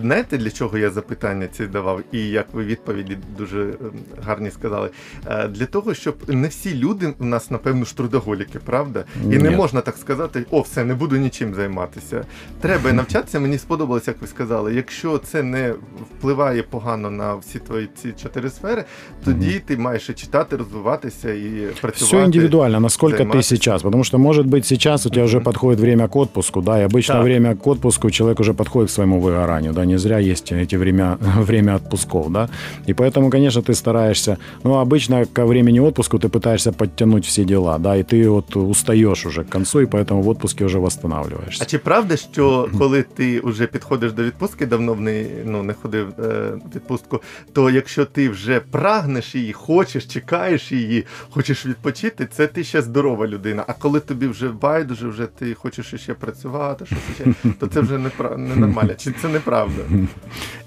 Знаєте, 0.00 0.38
для 0.38 0.50
чого 0.50 0.78
я 0.78 0.90
запитання 0.90 1.48
ці 1.52 1.66
давав, 1.66 2.00
і 2.12 2.18
як 2.28 2.46
ви 2.52 2.64
відповіді 2.64 3.18
дуже 3.38 3.62
ем, 3.62 3.76
гарні 4.24 4.50
сказали? 4.50 4.90
Е, 5.26 5.48
Для 5.48 5.66
того, 5.66 5.94
щоб 5.94 6.16
не 6.28 6.48
всі 6.48 6.74
люди 6.74 7.14
у 7.18 7.24
нас, 7.24 7.50
напевно, 7.50 7.84
ж 7.84 7.96
трудоголіки, 7.96 8.58
правда? 8.58 9.04
І 9.24 9.26
не 9.26 9.50
Ні. 9.50 9.56
можна 9.56 9.80
так 9.80 9.96
сказати, 9.96 10.44
о, 10.50 10.60
все, 10.60 10.84
не 10.84 10.94
буду 10.94 11.16
нічим 11.16 11.54
займатися. 11.54 12.24
Треба 12.60 12.92
навчатися. 12.92 13.40
Мені 13.40 13.58
сподобалось, 13.58 14.08
як 14.08 14.20
ви 14.20 14.26
сказали. 14.26 14.74
Якщо 14.74 15.18
це 15.18 15.42
не 15.42 15.74
впливає 16.18 16.62
погано 16.62 17.10
на 17.10 17.34
всі 17.34 17.58
твої 17.58 17.88
ці 18.02 18.12
чотири 18.22 18.50
сфери, 18.50 18.84
тоді 19.24 19.60
ти 19.66 19.76
маєш 19.80 20.10
і 20.10 20.12
читати, 20.14 20.56
розвиватися 20.56 21.32
і 21.32 21.50
працювати. 21.80 22.16
Все 22.16 22.24
индивидуально, 22.24 22.80
насколько 22.80 23.16
ты 23.16 23.18
заниматься. 23.18 23.56
сейчас. 23.56 23.82
Потому 23.82 24.04
что, 24.04 24.18
может 24.18 24.46
быть, 24.46 24.64
сейчас 24.66 25.06
у 25.06 25.10
тебя 25.10 25.24
уже 25.24 25.36
Мгм. 25.36 25.44
подходит 25.44 25.80
время 25.80 26.08
к 26.08 26.16
отпуску, 26.16 26.60
да, 26.60 26.80
и 26.82 26.86
обычно 26.86 27.14
Так. 27.14 27.24
время 27.24 27.54
к 27.54 27.66
отпуску 27.70 28.10
человек 28.10 28.40
уже 28.40 28.52
подходит 28.54 28.90
к 28.90 28.92
своему 28.92 29.20
выгоранию, 29.20 29.72
да, 29.72 29.84
не 29.84 29.98
зря 29.98 30.18
есть 30.18 30.52
эти 30.52 30.76
время, 30.76 31.18
время 31.46 31.74
отпусков, 31.74 32.30
да. 32.32 32.48
И 32.88 32.92
поэтому, 32.92 33.30
конечно, 33.30 33.62
ты 33.62 33.74
стараешься, 33.74 34.36
ну, 34.64 34.70
обычно 34.84 35.26
ко 35.32 35.46
времени 35.46 35.80
отпуску 35.80 36.18
ты 36.18 36.28
пытаешься 36.28 36.72
подтянуть 36.72 37.24
все 37.26 37.44
дела, 37.44 37.78
да, 37.78 37.96
и 37.96 38.02
ты 38.02 38.28
вот 38.28 38.56
устаешь 38.56 39.26
уже 39.26 39.44
к 39.44 39.48
концу, 39.48 39.80
и 39.80 39.86
поэтому 39.86 40.22
в 40.22 40.28
отпуске 40.28 40.64
уже 40.64 40.78
восстанавливаешься. 40.78 41.62
А 41.62 41.66
чи 41.66 41.78
правда, 41.78 42.16
що 42.16 42.68
коли 42.78 43.02
ти 43.02 43.40
вже 43.44 43.66
підходиш 43.66 44.12
до 44.12 44.22
відпустки, 44.22 44.66
давно 44.66 44.94
в 44.94 45.00
неї 45.00 45.26
ну, 45.44 45.62
не 45.62 45.74
ходив 45.74 46.06
е, 46.18 46.22
в 46.22 46.76
відпустку, 46.76 47.20
то 47.52 47.70
якщо 47.70 48.04
ти 48.04 48.28
вже 48.28 48.60
прагнеш 48.70 49.34
її, 49.34 49.52
хочеш, 49.70 50.04
чекаєш 50.06 50.72
її, 50.72 51.04
хочеш 51.30 51.66
відпочити, 51.66 52.26
це 52.32 52.46
ти 52.46 52.64
ще 52.64 52.82
здорова 52.82 53.26
людина. 53.26 53.64
А 53.66 53.72
коли 53.72 54.00
тобі 54.00 54.26
вже 54.26 54.48
байдуже, 54.48 55.08
вже 55.08 55.26
ти 55.26 55.54
хочеш 55.54 55.94
ще 55.94 56.14
працювати, 56.14 56.86
щось 56.86 56.98
ще, 57.14 57.52
то 57.60 57.66
це 57.66 57.80
вже 57.80 57.94
непра- 57.98 58.36
ненормально. 58.36 58.94
Чи 58.96 59.12
це 59.12 59.28
неправда? 59.28 59.82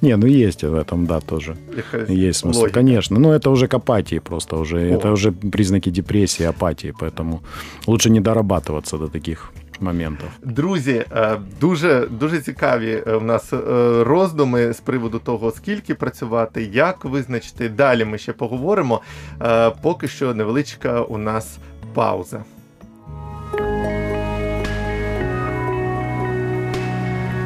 Не, 0.02 0.18
ну 0.18 0.28
есть 0.28 0.64
в 0.64 0.76
этом, 0.76 1.06
да, 1.06 1.20
тоже. 1.20 1.56
Якась 1.78 2.10
Есть 2.10 2.46
смысл, 2.46 2.56
логіка. 2.58 2.80
конечно. 2.80 3.20
Но 3.20 3.34
это 3.34 3.50
уже 3.50 3.68
к 3.68 3.78
апатии 3.78 4.20
просто 4.20 4.58
уже. 4.60 4.78
О. 4.78 4.96
Это 4.98 5.12
уже 5.12 5.32
признаки 5.32 5.92
депрессии, 5.92 6.46
апатии. 6.46 6.94
Поэтому 7.00 7.40
лучше 7.88 8.10
не 8.10 8.22
дорабатываться 8.22 8.98
до 8.98 9.08
таких 9.08 9.52
моментов. 9.81 10.29
Друзі, 10.43 11.05
е, 11.13 11.37
дуже 11.61 12.07
дуже 12.07 12.41
цікаві 12.41 13.03
е, 13.07 13.17
в 13.17 13.25
нас 13.25 13.53
е, 13.53 13.57
роздуми 14.05 14.73
з 14.73 14.81
приводу 14.81 15.19
того, 15.19 15.51
скільки 15.51 15.95
працювати, 15.95 16.63
як 16.73 17.05
визначити. 17.05 17.69
Далі 17.69 18.05
ми 18.05 18.19
ще 18.19 18.33
поговоримо. 18.33 19.01
Е, 19.43 19.71
Поки 19.83 20.09
що 20.09 20.35
невеличка 20.35 21.01
у 21.03 21.19
нас 21.19 21.59
пауза. 21.95 22.45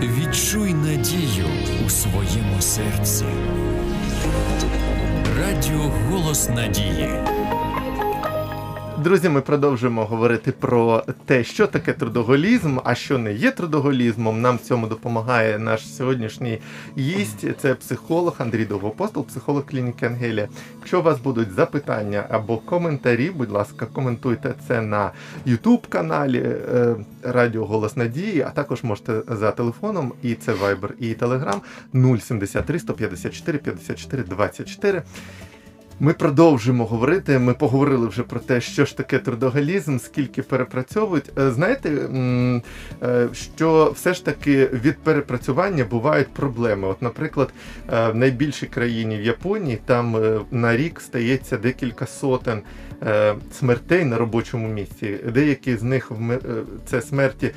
Відчуй 0.02 0.74
надію 0.74 1.46
у 1.86 1.90
своєму 1.90 2.60
серці. 2.60 3.24
Радіо 5.40 5.92
Голос 6.10 6.48
Надії. 6.48 7.10
Друзі, 8.98 9.28
ми 9.28 9.40
продовжуємо 9.40 10.04
говорити 10.04 10.52
про 10.52 11.02
те, 11.24 11.44
що 11.44 11.66
таке 11.66 11.92
трудоголізм, 11.92 12.78
а 12.84 12.94
що 12.94 13.18
не 13.18 13.32
є 13.32 13.50
трудоголізмом. 13.50 14.40
Нам 14.40 14.56
в 14.56 14.60
цьому 14.60 14.86
допомагає 14.86 15.58
наш 15.58 15.94
сьогоднішній 15.94 16.58
гість. 16.98 17.46
Це 17.60 17.74
психолог 17.74 18.34
Андрій 18.38 18.64
Довгопостол, 18.64 19.26
психолог 19.26 19.66
клініки 19.66 20.06
Ангелія. 20.06 20.48
Якщо 20.78 21.00
у 21.00 21.02
вас 21.02 21.20
будуть 21.20 21.52
запитання 21.52 22.26
або 22.30 22.56
коментарі, 22.56 23.30
будь 23.30 23.50
ласка, 23.50 23.86
коментуйте 23.86 24.54
це 24.68 24.82
на 24.82 25.10
YouTube 25.46 25.88
каналі 25.88 26.38
е, 26.38 26.96
Радіо 27.22 27.64
Голос 27.64 27.96
Надії, 27.96 28.40
а 28.40 28.50
також 28.50 28.82
можете 28.82 29.22
за 29.28 29.50
телефоном, 29.50 30.12
і 30.22 30.34
це 30.34 30.52
Viber, 30.52 30.90
і 30.98 31.14
Telegram 31.14 31.60
073 32.20 32.78
154 32.78 33.58
54 33.58 34.22
24. 34.22 35.02
Ми 36.00 36.12
продовжуємо 36.12 36.84
говорити. 36.84 37.38
Ми 37.38 37.54
поговорили 37.54 38.08
вже 38.08 38.22
про 38.22 38.40
те, 38.40 38.60
що 38.60 38.84
ж 38.84 38.96
таке 38.96 39.18
трудоголізм, 39.18 39.98
скільки 39.98 40.42
перепрацьовують. 40.42 41.38
Е, 41.38 41.50
Знаєте, 41.50 41.90
е, 43.02 43.28
що 43.32 43.92
все 43.94 44.14
ж 44.14 44.24
таки 44.24 44.66
від 44.66 44.98
перепрацювання 44.98 45.84
бувають 45.84 46.28
проблеми. 46.28 46.88
От, 46.88 47.02
наприклад, 47.02 47.52
е, 47.92 48.08
в 48.08 48.14
найбільшій 48.14 48.66
країні 48.66 49.16
в 49.16 49.22
Японії 49.22 49.78
там 49.84 50.16
на 50.50 50.76
рік 50.76 51.00
стається 51.00 51.56
декілька 51.56 52.06
сотень 52.06 52.62
смертей 53.52 54.04
на 54.04 54.18
робочому 54.18 54.68
місці. 54.68 55.18
Деякі 55.34 55.76
з 55.76 55.82
них 55.82 56.12
це 56.86 57.02
смерті 57.02 57.50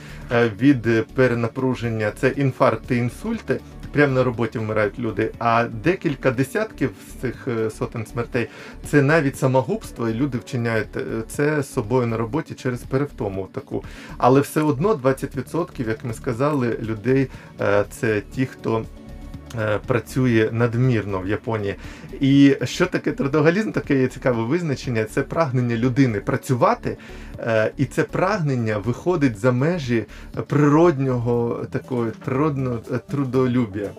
від 0.60 1.06
перенапруження, 1.16 2.12
це 2.20 2.30
інфаркти, 2.30 2.98
інсульти. 2.98 3.60
Прямо 3.92 4.14
на 4.14 4.24
роботі 4.24 4.60
вмирають 4.60 5.00
люди, 5.00 5.32
а 5.40 5.64
декілька 5.64 6.32
десятків 6.32 6.92
з 7.10 7.22
цих 7.22 7.48
е, 7.48 7.70
сотень 7.70 8.06
смертей 8.06 8.48
це 8.86 9.02
навіть 9.02 9.38
самогубство, 9.38 10.10
і 10.10 10.14
люди 10.14 10.38
вчиняють 10.38 10.98
е, 10.98 11.04
це 11.28 11.64
з 11.64 11.74
собою 11.74 12.08
на 12.08 12.18
роботі 12.18 12.54
через 12.54 12.80
перевтому 12.80 13.50
таку. 13.54 13.84
Але 14.18 14.42
все 14.42 14.62
одно 14.62 14.94
20%, 14.94 15.88
як 15.88 16.06
ми 16.06 16.14
сказали, 16.14 16.78
людей 16.82 17.28
е, 17.62 17.86
це 17.90 18.22
ті, 18.22 18.46
хто. 18.46 18.86
Е, 19.60 19.80
Працює 19.88 20.50
надмірно 20.52 21.20
в 21.20 21.28
Японії. 21.28 21.76
І 22.20 22.56
що 22.64 22.86
таке 22.86 23.12
трудоголізм? 23.12 23.72
Таке 23.72 24.02
є 24.02 24.08
цікаве 24.08 24.44
визначення. 24.44 25.04
Це 25.06 25.22
прагнення 25.22 25.76
людини 25.76 26.20
працювати, 26.20 26.98
е, 27.40 27.72
і 27.78 27.86
це 27.86 28.04
прагнення 28.04 28.78
виходить 28.78 29.38
за 29.38 29.52
межі 29.52 30.06
природнього 30.48 31.66
такого 31.72 32.08
природного 32.26 32.80
е, 32.92 33.00
трудолюбія. 33.12 33.90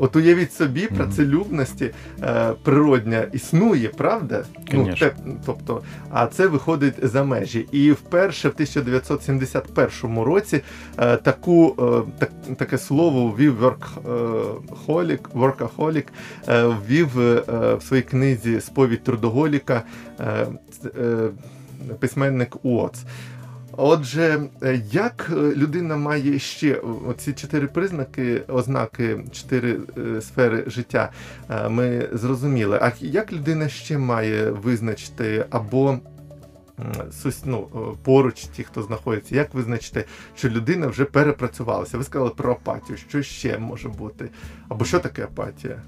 От 0.00 0.16
уявіть 0.16 0.52
собі, 0.52 0.86
працелюбності 0.86 1.90
е, 2.22 2.52
природня 2.62 3.24
існує, 3.32 3.88
правда? 3.88 4.44
Конечно. 4.70 5.06
те, 5.06 5.14
тобто, 5.46 5.82
а 6.10 6.26
це 6.26 6.46
виходить 6.46 6.94
за 7.02 7.24
межі. 7.24 7.66
І 7.72 7.92
вперше 7.92 8.48
в 8.48 8.52
1971 8.52 10.18
році 10.18 10.60
е, 10.98 11.16
таку, 11.16 11.74
е, 11.78 12.12
так, 12.18 12.30
таке 12.56 12.78
слово 12.78 13.28
ввів 13.28 13.64
workaholic, 13.64 15.20
workaholic 15.34 16.06
е, 16.48 16.64
ввів 16.88 17.20
е, 17.20 17.42
в 17.74 17.82
своїй 17.82 18.02
книзі 18.02 18.60
Сповідь 18.60 19.04
трудоголіка 19.04 19.82
е, 20.20 20.46
е, 20.98 21.30
письменник 22.00 22.56
Уотс. 22.62 23.04
Отже, 23.82 24.40
е, 24.62 24.82
як 24.92 25.30
е, 25.32 25.34
людина 25.34 25.96
має 25.96 26.38
ще 26.38 26.82
ці 27.16 27.32
чотири 27.32 27.66
признаки, 27.66 28.42
ознаки, 28.48 29.24
чотири 29.32 29.78
е, 29.98 30.20
сфери 30.20 30.64
життя, 30.66 31.12
е, 31.50 31.68
ми 31.68 32.08
зрозуміли. 32.12 32.78
А 32.82 32.92
як 33.00 33.32
людина 33.32 33.68
ще 33.68 33.98
має 33.98 34.50
визначити 34.50 35.46
або 35.50 35.98
ну, 37.44 37.68
е, 37.74 37.78
поруч 38.04 38.44
ті, 38.44 38.64
хто 38.64 38.82
знаходиться, 38.82 39.36
як 39.36 39.54
визначити, 39.54 40.04
що 40.36 40.48
людина 40.48 40.86
вже 40.86 41.04
перепрацювалася? 41.04 41.98
Ви 41.98 42.04
сказали 42.04 42.30
про 42.30 42.52
апатію. 42.52 42.96
Що 42.96 43.22
ще 43.22 43.58
може 43.58 43.88
бути? 43.88 44.28
Або 44.68 44.84
що 44.84 44.98
таке 44.98 45.24
апатія? 45.24 45.82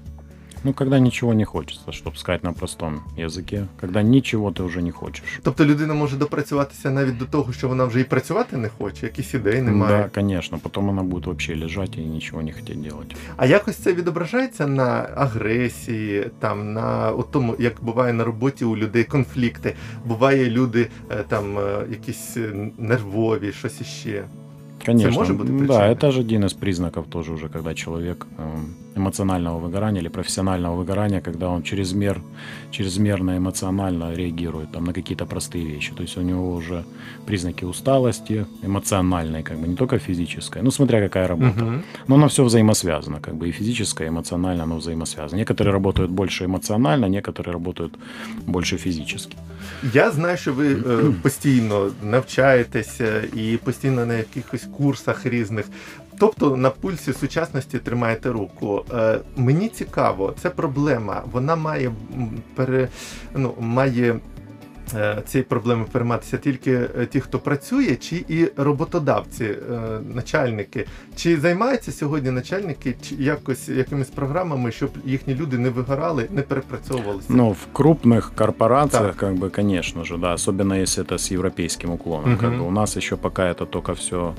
Ну, 0.64 0.72
когда 0.72 0.98
ничего 0.98 1.34
не 1.34 1.44
хочется, 1.44 1.92
чтобы 1.92 2.16
сказать 2.16 2.42
на 2.42 2.52
простом 2.52 3.02
языке. 3.16 3.68
Когда 3.80 4.02
ничего 4.02 4.50
ты 4.50 4.62
уже 4.62 4.82
не 4.82 4.90
хочешь. 4.90 5.40
Тобто 5.42 5.64
людина 5.64 5.94
може 5.94 6.16
допрацюватися 6.16 6.90
навіть 6.90 7.18
до 7.18 7.24
того, 7.24 7.52
що 7.52 7.68
вона 7.68 7.84
вже 7.84 8.00
і 8.00 8.04
працювати 8.04 8.56
не 8.56 8.68
хоче, 8.68 9.06
якісь 9.06 9.34
ідей 9.34 9.62
немає. 9.62 10.02
Да, 10.02 10.20
конечно. 10.20 10.58
Потом 10.58 10.88
она 10.88 11.02
будет 11.02 11.26
вообще 11.26 11.54
лежать 11.54 11.98
и 11.98 12.04
ничего 12.04 12.42
не 12.42 12.52
хотеть 12.52 12.80
делать. 12.80 13.16
А 13.36 13.46
якось 13.46 13.76
це 13.76 13.92
відображається 13.92 14.66
на 14.66 15.10
агресії, 15.16 16.30
там 16.38 16.72
на 16.72 17.10
от 17.10 17.30
тому, 17.30 17.56
як 17.58 17.74
буває 17.82 18.12
на 18.12 18.24
роботі 18.24 18.64
у 18.64 18.76
людей 18.76 19.04
конфлікти. 19.04 19.74
Буває 20.04 20.50
люди 20.50 20.88
е, 21.10 21.24
там 21.28 21.58
е, 21.58 21.86
якісь 21.90 22.36
е, 22.36 22.70
нервові, 22.78 23.52
щось 23.52 23.80
іще. 23.80 24.24
Конечно. 24.84 25.12
может 25.12 25.36
быть 25.36 25.48
причиной? 25.48 25.68
да, 25.68 25.86
это 25.86 26.12
же 26.12 26.20
один 26.20 26.44
из 26.44 26.54
признаков 26.54 27.06
тоже 27.06 27.32
уже, 27.32 27.48
когда 27.48 27.74
человек 27.74 28.26
эм, 28.38 28.74
эмоционального 28.98 29.58
выгорания 29.58 30.00
или 30.00 30.08
профессионального 30.08 30.76
выгорания, 30.76 31.20
когда 31.20 31.48
он 31.48 31.62
чрезмер, 31.62 32.20
чрезмерно 32.70 33.36
эмоционально 33.36 34.14
реагирует 34.14 34.72
там, 34.72 34.84
на 34.84 34.92
какие-то 34.92 35.26
простые 35.26 35.64
вещи. 35.64 35.92
То 35.94 36.02
есть 36.02 36.16
у 36.18 36.22
него 36.22 36.54
уже 36.54 36.84
признаки 37.26 37.64
усталости, 37.64 38.46
эмоциональной, 38.62 39.42
как 39.42 39.58
бы 39.58 39.68
не 39.68 39.76
только 39.76 39.98
физической, 39.98 40.62
ну 40.62 40.70
смотря 40.70 41.00
какая 41.00 41.28
работа. 41.28 41.64
Мгм. 41.64 41.82
Но 42.08 42.14
оно 42.14 42.28
все 42.28 42.44
взаимосвязано, 42.44 43.20
как 43.20 43.34
бы 43.34 43.48
и 43.48 43.52
физическое, 43.52 44.06
и 44.06 44.08
эмоционально 44.08 44.62
оно 44.62 44.76
взаимосвязано. 44.76 45.38
Некоторые 45.40 45.72
работают 45.72 46.10
больше 46.10 46.44
эмоционально, 46.44 47.06
некоторые 47.06 47.52
работают 47.52 47.92
больше 48.46 48.76
физически. 48.76 49.36
Я 49.94 50.10
знаю, 50.10 50.36
що 50.36 50.52
ви 50.52 50.72
е, 50.72 50.78
постійно 51.22 51.90
навчаєтеся 52.02 53.22
і 53.36 53.56
постійно 53.56 54.06
на 54.06 54.14
якихось 54.14 54.68
курсах 54.72 55.26
різних. 55.26 55.66
Тобто 56.18 56.56
на 56.56 56.70
пульсі 56.70 57.12
сучасності 57.12 57.78
тримаєте 57.78 58.30
руку. 58.30 58.84
Е, 58.94 59.18
мені 59.36 59.68
цікаво, 59.68 60.34
це 60.42 60.50
проблема. 60.50 61.22
Вона 61.32 61.56
має 61.56 61.86
м, 61.88 62.30
пере, 62.54 62.88
ну, 63.34 63.54
має 63.60 64.20
е, 64.94 65.22
цієї 65.26 65.44
проблеми 65.44 65.84
перейматися 65.92 66.36
тільки 66.36 66.72
е, 66.72 67.06
ті, 67.06 67.20
хто 67.20 67.38
працює, 67.38 67.96
чи 67.96 68.24
і 68.28 68.48
роботодавці, 68.56 69.44
е, 69.44 69.54
начальники. 70.14 70.86
Чи 71.16 71.36
займаються 71.40 71.92
сьогодні 71.92 72.30
начальники 72.30 72.94
чи 73.08 73.14
якось 73.14 73.68
якимись 73.68 74.08
програмами, 74.10 74.72
щоб 74.72 74.90
їхні 75.04 75.34
люди 75.34 75.58
не 75.58 75.70
вигорали, 75.70 76.26
не 76.30 76.42
перепрацьовувалися? 76.42 77.26
Ну, 77.30 77.50
в 77.50 77.66
крупных 77.78 78.30
корпорациях, 78.34 79.06
Так. 79.06 79.16
как 79.16 79.34
бы, 79.34 79.50
конечно 79.56 80.04
же, 80.04 80.16
да, 80.16 80.32
особенно 80.34 80.74
если 80.74 81.04
это 81.04 81.14
с 81.18 81.32
европейским 81.34 81.90
уклоном. 81.90 82.36
Как 82.36 82.50
Мгм. 82.50 82.60
бы 82.60 82.66
у 82.68 82.70
нас 82.70 82.96
еще 82.96 83.16
пока 83.16 83.42
это 83.52 83.66
только 83.66 83.92
все 83.92 84.34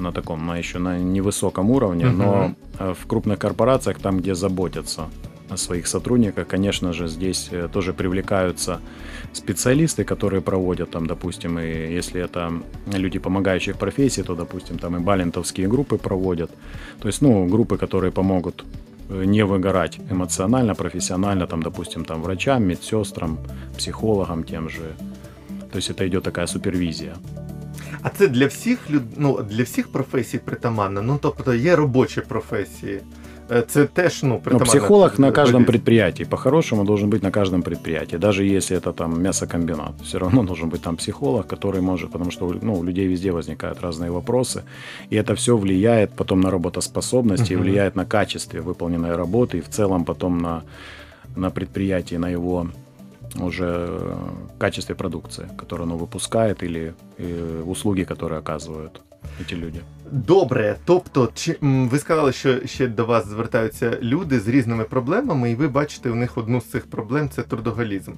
на 0.00 0.12
таком, 0.12 0.46
на 0.46 0.58
еще 0.58 0.78
на 0.78 0.98
невысоком 0.98 1.70
уровне, 1.70 2.06
Мгм. 2.06 2.18
но 2.18 2.54
э, 2.78 2.94
в 2.94 3.06
крупных 3.06 3.38
корпорациях, 3.38 3.98
там, 3.98 4.18
где 4.18 4.34
заботятся 4.34 5.08
своих 5.56 5.86
сотрудниках, 5.86 6.46
конечно 6.46 6.92
же, 6.92 7.08
здесь 7.08 7.48
э, 7.52 7.68
тоже 7.72 7.92
привлекаются 7.92 8.80
специалисты, 9.32 10.04
которые 10.04 10.40
проводят 10.40 10.90
там, 10.90 11.06
допустим, 11.06 11.58
и 11.58 11.96
если 11.96 12.20
это 12.20 12.52
люди 12.92 13.18
помогающих 13.18 13.76
профессий, 13.76 14.22
то, 14.22 14.34
допустим, 14.34 14.78
там 14.78 14.96
и 14.96 15.00
балентовские 15.00 15.68
группы 15.68 15.98
проводят. 15.98 16.50
То 17.00 17.08
есть, 17.08 17.22
ну, 17.22 17.46
группы, 17.46 17.76
которые 17.78 18.10
помогут 18.10 18.64
э, 19.08 19.24
не 19.24 19.44
выгорать 19.44 20.00
эмоционально, 20.10 20.74
профессионально, 20.74 21.46
там, 21.46 21.62
допустим, 21.62 22.04
там 22.04 22.22
врачам, 22.22 22.62
медсестрам, 22.64 23.38
психологам 23.76 24.44
тем 24.44 24.68
же. 24.68 24.94
То 25.72 25.76
есть 25.76 25.90
это 25.90 26.06
идет 26.06 26.24
такая 26.24 26.46
супервизия. 26.46 27.14
А 28.01 28.09
це 28.09 28.27
для 28.27 28.47
всіх 28.47 28.79
люд... 28.89 29.03
ну, 29.17 29.39
для 29.49 29.63
всіх 29.63 29.87
професій 29.87 30.37
притаманно. 30.37 31.01
Ну 31.01 31.19
тобто 31.21 31.53
є 31.53 31.75
робочі 31.75 32.21
професії. 32.21 32.99
Е, 33.51 33.63
Це 33.67 33.85
теж 33.85 34.23
ну 34.23 34.29
Но 34.29 34.37
притаманно. 34.39 34.65
психолог 34.71 35.19
на 35.19 35.31
каждом 35.31 35.53
Голізм. 35.61 35.67
предприятии, 35.71 36.25
по-хорошему, 36.25 36.83
должен 36.83 37.09
быть 37.09 37.23
на 37.23 37.31
каждом 37.31 37.61
предприятии. 37.61 38.17
Даже 38.17 38.43
если 38.45 38.77
это 38.77 38.93
там 38.93 39.21
мясокомбинат, 39.21 39.91
все 40.03 40.17
равно 40.19 40.43
должен 40.43 40.69
быть 40.69 40.81
там 40.81 40.95
психолог, 40.95 41.45
который 41.47 41.81
может, 41.81 42.11
потому 42.11 42.31
что 42.31 42.55
ну, 42.61 42.73
у 42.73 42.83
людей 42.83 43.07
везде 43.07 43.31
возникают 43.31 43.81
разные 43.81 44.09
вопросы. 44.11 44.61
И 45.11 45.15
это 45.15 45.35
все 45.35 45.55
влияет 45.57 46.11
потом 46.15 46.41
на 46.41 46.49
работоспособность 46.51 47.51
и 47.51 47.55
Мгм. 47.55 47.63
влияет 47.63 47.95
на 47.95 48.05
качестве 48.05 48.61
выполненной 48.61 49.15
работы 49.15 49.57
и 49.57 49.61
в 49.61 49.69
целом 49.69 50.05
потом 50.05 50.37
на, 50.41 50.61
на 51.35 51.49
предприятии, 51.49 52.15
на 52.17 52.29
его 52.29 52.67
уже 53.41 53.65
э, 53.65 54.15
качестве 54.57 54.95
продукции, 54.95 55.45
которую 55.57 55.89
оно 55.89 55.97
выпускает 55.97 56.63
или 56.63 56.93
э, 57.19 57.63
услуги, 57.65 58.03
которые 58.03 58.39
оказывают 58.39 59.01
эти 59.41 59.55
люди. 59.55 59.81
Добре, 60.11 60.75
тобто, 60.85 61.29
чи 61.33 61.55
м, 61.63 61.89
ви 61.89 61.99
сказали, 61.99 62.31
що 62.31 62.67
ще 62.67 62.87
до 62.87 63.05
вас 63.05 63.27
звертаються 63.27 63.97
люди 64.01 64.39
з 64.39 64.47
різними 64.47 64.83
проблемами, 64.83 65.51
і 65.51 65.55
ви 65.55 65.67
бачите 65.67 66.09
у 66.09 66.15
них 66.15 66.37
одну 66.37 66.61
з 66.61 66.65
цих 66.65 66.85
проблем 66.85 67.29
це 67.29 67.41
трудоголізм. 67.41 68.11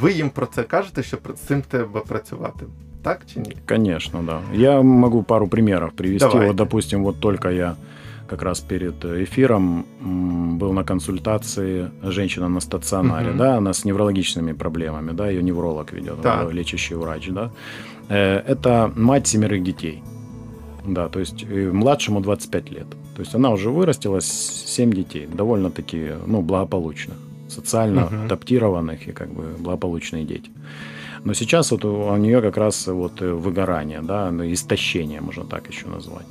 Ви 0.00 0.12
їм 0.12 0.30
про 0.30 0.46
це 0.46 0.62
кажете, 0.62 1.02
що 1.02 1.16
про- 1.16 1.36
з 1.36 1.40
цим 1.40 1.62
треба 1.62 2.00
працювати, 2.00 2.64
так 3.02 3.20
чи 3.34 3.40
ні? 3.40 3.56
Конечно, 3.68 4.22
да. 4.26 4.40
Я 4.54 4.82
могу 4.82 5.22
пару 5.22 5.48
примеров 5.48 5.92
привести. 5.92 6.28
Давайте. 6.28 6.46
Вот, 6.46 6.56
допустим, 6.56 7.04
вот 7.04 7.20
только 7.20 7.50
я 7.50 7.74
как 8.31 8.43
раз 8.43 8.61
перед 8.61 9.03
эфиром 9.05 9.85
был 10.59 10.71
на 10.73 10.83
консультации 10.83 11.91
женщина 12.03 12.47
на 12.49 12.61
стационаре, 12.61 13.29
Мгм. 13.29 13.37
да, 13.37 13.57
она 13.57 13.71
с 13.73 13.85
неврологичными 13.85 14.53
проблемами, 14.53 15.11
да, 15.11 15.29
ее 15.29 15.43
невролог 15.43 15.91
ведет, 15.93 16.21
Так. 16.21 16.47
э, 16.49 16.53
лечащий 16.53 16.95
врач, 16.95 17.27
да. 17.29 17.51
Э, 18.09 18.37
Это 18.51 18.89
мать 18.95 19.27
семерых 19.27 19.63
детей. 19.63 20.01
Да, 20.87 21.07
то 21.09 21.19
есть 21.19 21.43
э, 21.49 21.71
младшему 21.71 22.21
25 22.21 22.71
лет. 22.71 22.87
То 23.15 23.21
есть 23.21 23.35
она 23.35 23.49
уже 23.49 23.69
вырастила 23.69 24.19
с- 24.21 24.65
7 24.75 24.91
детей, 24.93 25.27
довольно-таки, 25.27 26.11
ну, 26.27 26.41
благополучных, 26.41 27.17
социально 27.49 28.01
Мгм. 28.05 28.25
адаптированных 28.25 29.07
и 29.09 29.11
как 29.11 29.27
бы 29.33 29.43
благополучные 29.59 30.23
дети. 30.25 30.49
Но 31.25 31.33
сейчас 31.33 31.71
вот 31.71 31.83
у 31.85 32.15
нее 32.17 32.41
как 32.41 32.57
раз 32.57 32.87
вот 32.87 33.21
выгорание, 33.21 34.01
да, 34.01 34.31
ну, 34.31 34.43
истощение, 34.53 35.19
можно 35.21 35.43
так 35.43 35.69
еще 35.69 35.87
назвать. 35.87 36.25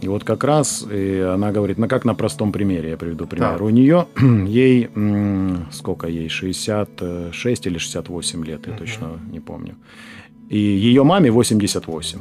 И 0.00 0.08
вот 0.08 0.24
как 0.24 0.44
раз 0.44 0.84
э, 0.90 1.32
она 1.34 1.50
говорит, 1.52 1.78
ну 1.78 1.88
как 1.88 2.04
на 2.04 2.14
простом 2.14 2.52
примере, 2.52 2.90
я 2.90 2.96
приведу 2.96 3.26
пример. 3.26 3.52
Так. 3.52 3.62
У 3.62 3.70
нее, 3.70 4.06
ей, 4.46 4.88
сколько 5.72 6.06
ей, 6.08 6.28
66 6.28 7.66
или 7.66 7.78
68 7.78 8.44
лет, 8.44 8.66
я 8.66 8.72
Мгм. 8.72 8.78
точно 8.78 9.08
не 9.32 9.40
помню. 9.40 9.76
И 10.50 10.58
ее 10.58 11.04
маме 11.04 11.30
88. 11.30 12.18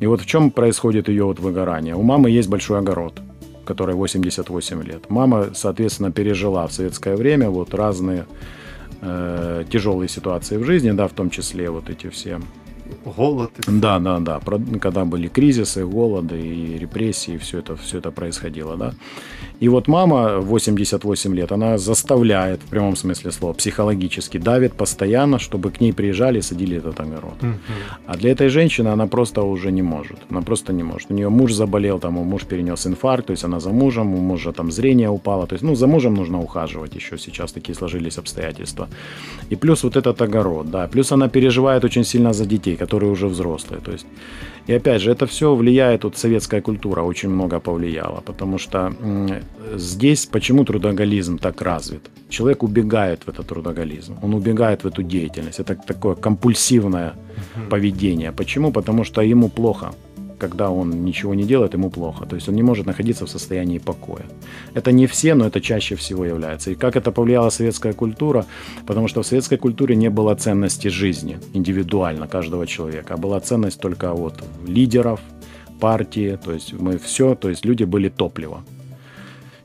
И 0.00 0.06
вот 0.06 0.20
в 0.22 0.26
чем 0.26 0.50
происходит 0.50 1.08
ее 1.08 1.24
вот 1.24 1.38
выгорание. 1.40 1.94
У 1.94 2.02
мамы 2.02 2.30
есть 2.30 2.48
большой 2.48 2.78
огород, 2.78 3.20
который 3.66 3.94
88 3.94 4.82
лет. 4.82 5.10
Мама, 5.10 5.48
соответственно, 5.54 6.10
пережила 6.10 6.66
в 6.66 6.72
советское 6.72 7.16
время 7.16 7.50
вот 7.50 7.74
разные 7.74 8.24
э, 9.02 9.64
тяжелые 9.70 10.08
ситуации 10.08 10.56
в 10.56 10.64
жизни, 10.64 10.90
да, 10.92 11.06
в 11.06 11.12
том 11.12 11.30
числе 11.30 11.70
вот 11.70 11.90
эти 11.90 12.08
все 12.08 12.40
Голод 13.05 13.49
і 13.59 13.61
все. 13.61 13.71
да, 13.71 13.99
да, 13.99 14.19
да. 14.19 14.39
Про- 14.39 14.59
Когда 14.79 15.03
были 15.05 15.27
кризисы, 15.29 15.85
голоды 15.85 16.35
и 16.39 16.77
репрессии, 16.79 17.37
все 17.37 17.57
это, 17.59 17.75
все 17.75 17.97
это 17.99 18.11
происходило, 18.11 18.77
да. 18.77 18.93
И 19.64 19.68
вот 19.68 19.88
мама 19.88 20.40
88 20.40 21.34
лет, 21.34 21.52
она 21.52 21.78
заставляет, 21.78 22.60
в 22.60 22.66
прямом 22.66 22.96
смысле 22.96 23.32
слова, 23.32 23.54
психологически 23.54 24.38
давит 24.38 24.74
постоянно, 24.74 25.38
чтобы 25.38 25.70
к 25.70 25.80
ней 25.80 25.92
приезжали 25.92 26.38
и 26.38 26.42
садили 26.42 26.76
этот 26.76 27.00
огород. 27.00 27.42
Мгм. 27.42 27.54
А 28.06 28.16
для 28.16 28.30
этой 28.32 28.48
женщины 28.48 28.88
она 28.88 29.06
просто 29.06 29.42
уже 29.42 29.72
не 29.72 29.82
может. 29.82 30.18
Она 30.30 30.42
просто 30.42 30.72
не 30.74 30.82
может. 30.82 31.10
У 31.10 31.14
нее 31.14 31.30
муж 31.30 31.54
заболел, 31.54 31.98
там, 31.98 32.18
у 32.18 32.24
муж 32.24 32.42
перенес 32.42 32.86
инфаркт, 32.86 33.26
то 33.26 33.32
есть 33.32 33.44
она 33.44 33.58
за 33.58 33.70
мужем, 33.70 34.14
у 34.14 34.18
мужа 34.18 34.52
там 34.52 34.70
зрение 34.70 35.08
упало. 35.08 35.46
То 35.46 35.54
есть, 35.54 35.64
ну, 35.64 35.74
за 35.74 35.86
мужем 35.86 36.14
нужно 36.14 36.42
ухаживать 36.42 36.96
еще 36.96 37.16
сейчас, 37.18 37.52
такие 37.52 37.74
сложились 37.74 38.18
обстоятельства. 38.18 38.88
И 39.52 39.56
плюс 39.56 39.84
вот 39.84 39.96
этот 39.96 40.20
огород, 40.20 40.70
да. 40.70 40.88
Плюс 40.88 41.12
она 41.12 41.28
переживает 41.28 41.84
очень 41.84 42.04
сильно 42.04 42.32
за 42.32 42.44
детей, 42.44 42.76
которые 42.76 43.10
уже 43.10 43.28
взрослые. 43.28 43.80
То 43.80 43.92
есть, 43.92 44.06
и 44.66 44.72
опять 44.72 45.02
же, 45.02 45.10
это 45.10 45.26
все 45.26 45.54
влияет, 45.54 46.04
вот 46.04 46.16
советская 46.16 46.60
культура 46.60 47.02
очень 47.02 47.30
много 47.30 47.60
повлияла, 47.60 48.20
потому 48.20 48.58
что 48.58 48.92
здесь 49.74 50.26
почему 50.26 50.64
трудоголизм 50.64 51.38
так 51.38 51.62
развит? 51.62 52.10
Человек 52.28 52.62
убегает 52.62 53.22
в 53.26 53.28
этот 53.28 53.46
трудоголизм, 53.46 54.16
он 54.22 54.34
убегает 54.34 54.84
в 54.84 54.86
эту 54.86 55.02
деятельность. 55.02 55.60
Это 55.60 55.76
такое 55.86 56.14
компульсивное 56.14 57.12
поведение. 57.70 58.32
Почему? 58.32 58.72
Потому 58.72 59.04
что 59.04 59.22
ему 59.22 59.48
плохо. 59.48 59.94
Когда 60.44 60.68
он 60.70 61.04
ничего 61.04 61.34
не 61.34 61.44
делает, 61.44 61.74
ему 61.74 61.90
плохо. 61.90 62.26
То 62.26 62.36
есть 62.36 62.48
он 62.48 62.54
не 62.54 62.62
может 62.62 62.86
находиться 62.86 63.24
в 63.24 63.30
состоянии 63.30 63.78
покоя. 63.78 64.24
Это 64.74 64.92
не 64.92 65.06
все, 65.06 65.34
но 65.34 65.46
это 65.46 65.60
чаще 65.60 65.94
всего 65.94 66.26
является. 66.26 66.70
И 66.70 66.74
как 66.74 66.96
это 66.96 67.12
повлияла 67.12 67.50
советская 67.50 67.94
культура? 67.94 68.44
Потому 68.86 69.08
что 69.08 69.22
в 69.22 69.26
советской 69.26 69.56
культуре 69.56 69.96
не 69.96 70.10
было 70.10 70.34
ценности 70.34 70.88
жизни 70.88 71.38
индивидуально 71.54 72.26
каждого 72.26 72.66
человека, 72.66 73.14
а 73.14 73.16
была 73.16 73.40
ценность 73.40 73.80
только 73.80 74.12
вот 74.12 74.44
лидеров, 74.66 75.20
партии, 75.80 76.38
то 76.44 76.52
есть 76.52 76.72
мы 76.72 76.98
все, 76.98 77.34
то 77.34 77.48
есть 77.48 77.64
люди 77.64 77.84
были 77.84 78.10
топливо, 78.10 78.62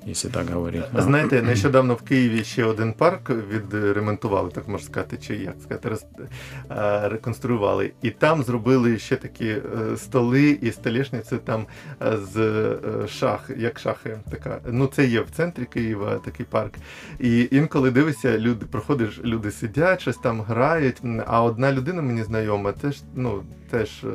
если 0.08 0.30
так 0.30 0.50
говорить. 0.50 0.84
Знаєте, 0.98 1.42
нещодавно 1.42 1.94
в 1.94 2.02
Києві 2.02 2.44
ще 2.44 2.66
один 2.66 2.94
парк 2.94 3.30
відремонтували, 3.30 4.50
так 4.52 4.68
можна 4.68 4.88
сказати, 4.88 5.18
чи 5.18 5.36
як 5.36 5.56
сказати, 5.64 5.90
реконструювали. 7.10 7.92
І 8.02 8.10
там 8.10 8.44
зробили 8.44 9.00
ще 9.00 9.16
такі 9.16 9.48
е, 9.48 9.62
столи 9.98 10.50
і 10.62 10.72
столішниці 10.72 11.38
там 11.38 11.66
е, 12.02 12.18
з 12.18 12.38
е, 12.38 13.08
шах, 13.08 13.50
як 13.58 13.80
шахи. 13.80 14.20
Така. 14.32 14.60
Ну, 14.68 14.88
це 14.88 15.06
є 15.06 15.22
в 15.22 15.32
центрі 15.32 15.66
Києва 15.66 16.16
такий 16.26 16.46
парк. 16.46 16.74
І 17.20 17.48
інколи 17.52 17.92
дивишся, 17.92 18.38
люди 18.38 18.66
проходиш, 18.66 19.20
люди 19.24 19.52
сидять, 19.52 20.02
щось 20.02 20.18
там 20.18 20.42
грають. 20.42 21.02
А 21.26 21.44
одна 21.44 21.72
людина 21.72 22.02
мені 22.02 22.24
знайома, 22.24 22.72
теж, 22.72 23.02
ну, 23.16 23.44
теж 23.70 24.04
е, 24.04 24.08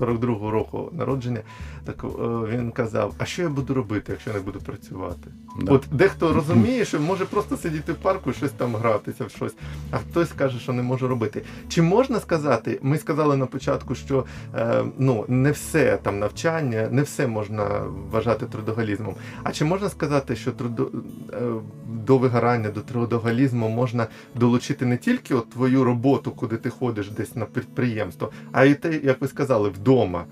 42-го 0.00 0.50
року 0.50 0.90
народження. 0.92 1.40
Так 1.84 2.04
він 2.48 2.70
казав: 2.70 3.14
а 3.18 3.24
що 3.24 3.42
я 3.42 3.48
буду 3.48 3.74
робити, 3.74 4.12
якщо 4.12 4.32
не 4.32 4.40
буду 4.40 4.58
працювати? 4.58 5.31
Да. 5.60 5.72
От 5.72 5.86
дехто 5.92 6.32
розуміє, 6.32 6.84
що 6.84 7.00
може 7.00 7.24
просто 7.24 7.56
сидіти 7.56 7.92
в 7.92 7.96
парку 7.96 8.30
і 8.30 8.34
щось 8.34 8.50
там 8.50 8.76
гратися 8.76 9.24
в 9.24 9.30
щось, 9.30 9.54
а 9.90 9.98
хтось 9.98 10.32
каже, 10.32 10.58
що 10.58 10.72
не 10.72 10.82
може 10.82 11.08
робити. 11.08 11.42
Чи 11.68 11.82
можна 11.82 12.20
сказати, 12.20 12.78
ми 12.82 12.98
сказали 12.98 13.36
на 13.36 13.46
початку, 13.46 13.94
що 13.94 14.24
е, 14.54 14.84
ну 14.98 15.24
не 15.28 15.50
все 15.50 15.98
там 16.02 16.18
навчання, 16.18 16.88
не 16.90 17.02
все 17.02 17.26
можна 17.26 17.82
вважати 18.10 18.46
трудоголізмом. 18.46 19.14
А 19.42 19.52
чи 19.52 19.64
можна 19.64 19.88
сказати, 19.88 20.36
що 20.36 20.52
трудо, 20.52 20.90
е, 21.32 21.40
до 21.86 22.18
вигорання, 22.18 22.70
до 22.70 22.80
трудоголізму 22.80 23.68
можна 23.68 24.06
долучити 24.34 24.86
не 24.86 24.96
тільки 24.96 25.34
от 25.34 25.50
твою 25.50 25.84
роботу, 25.84 26.30
куди 26.30 26.56
ти 26.56 26.70
ходиш 26.70 27.10
десь 27.10 27.36
на 27.36 27.44
підприємство, 27.44 28.32
а 28.52 28.64
й 28.64 28.74
те, 28.74 29.00
як 29.04 29.20
ви 29.20 29.28
сказали, 29.28 29.68
вдома. 29.68 30.24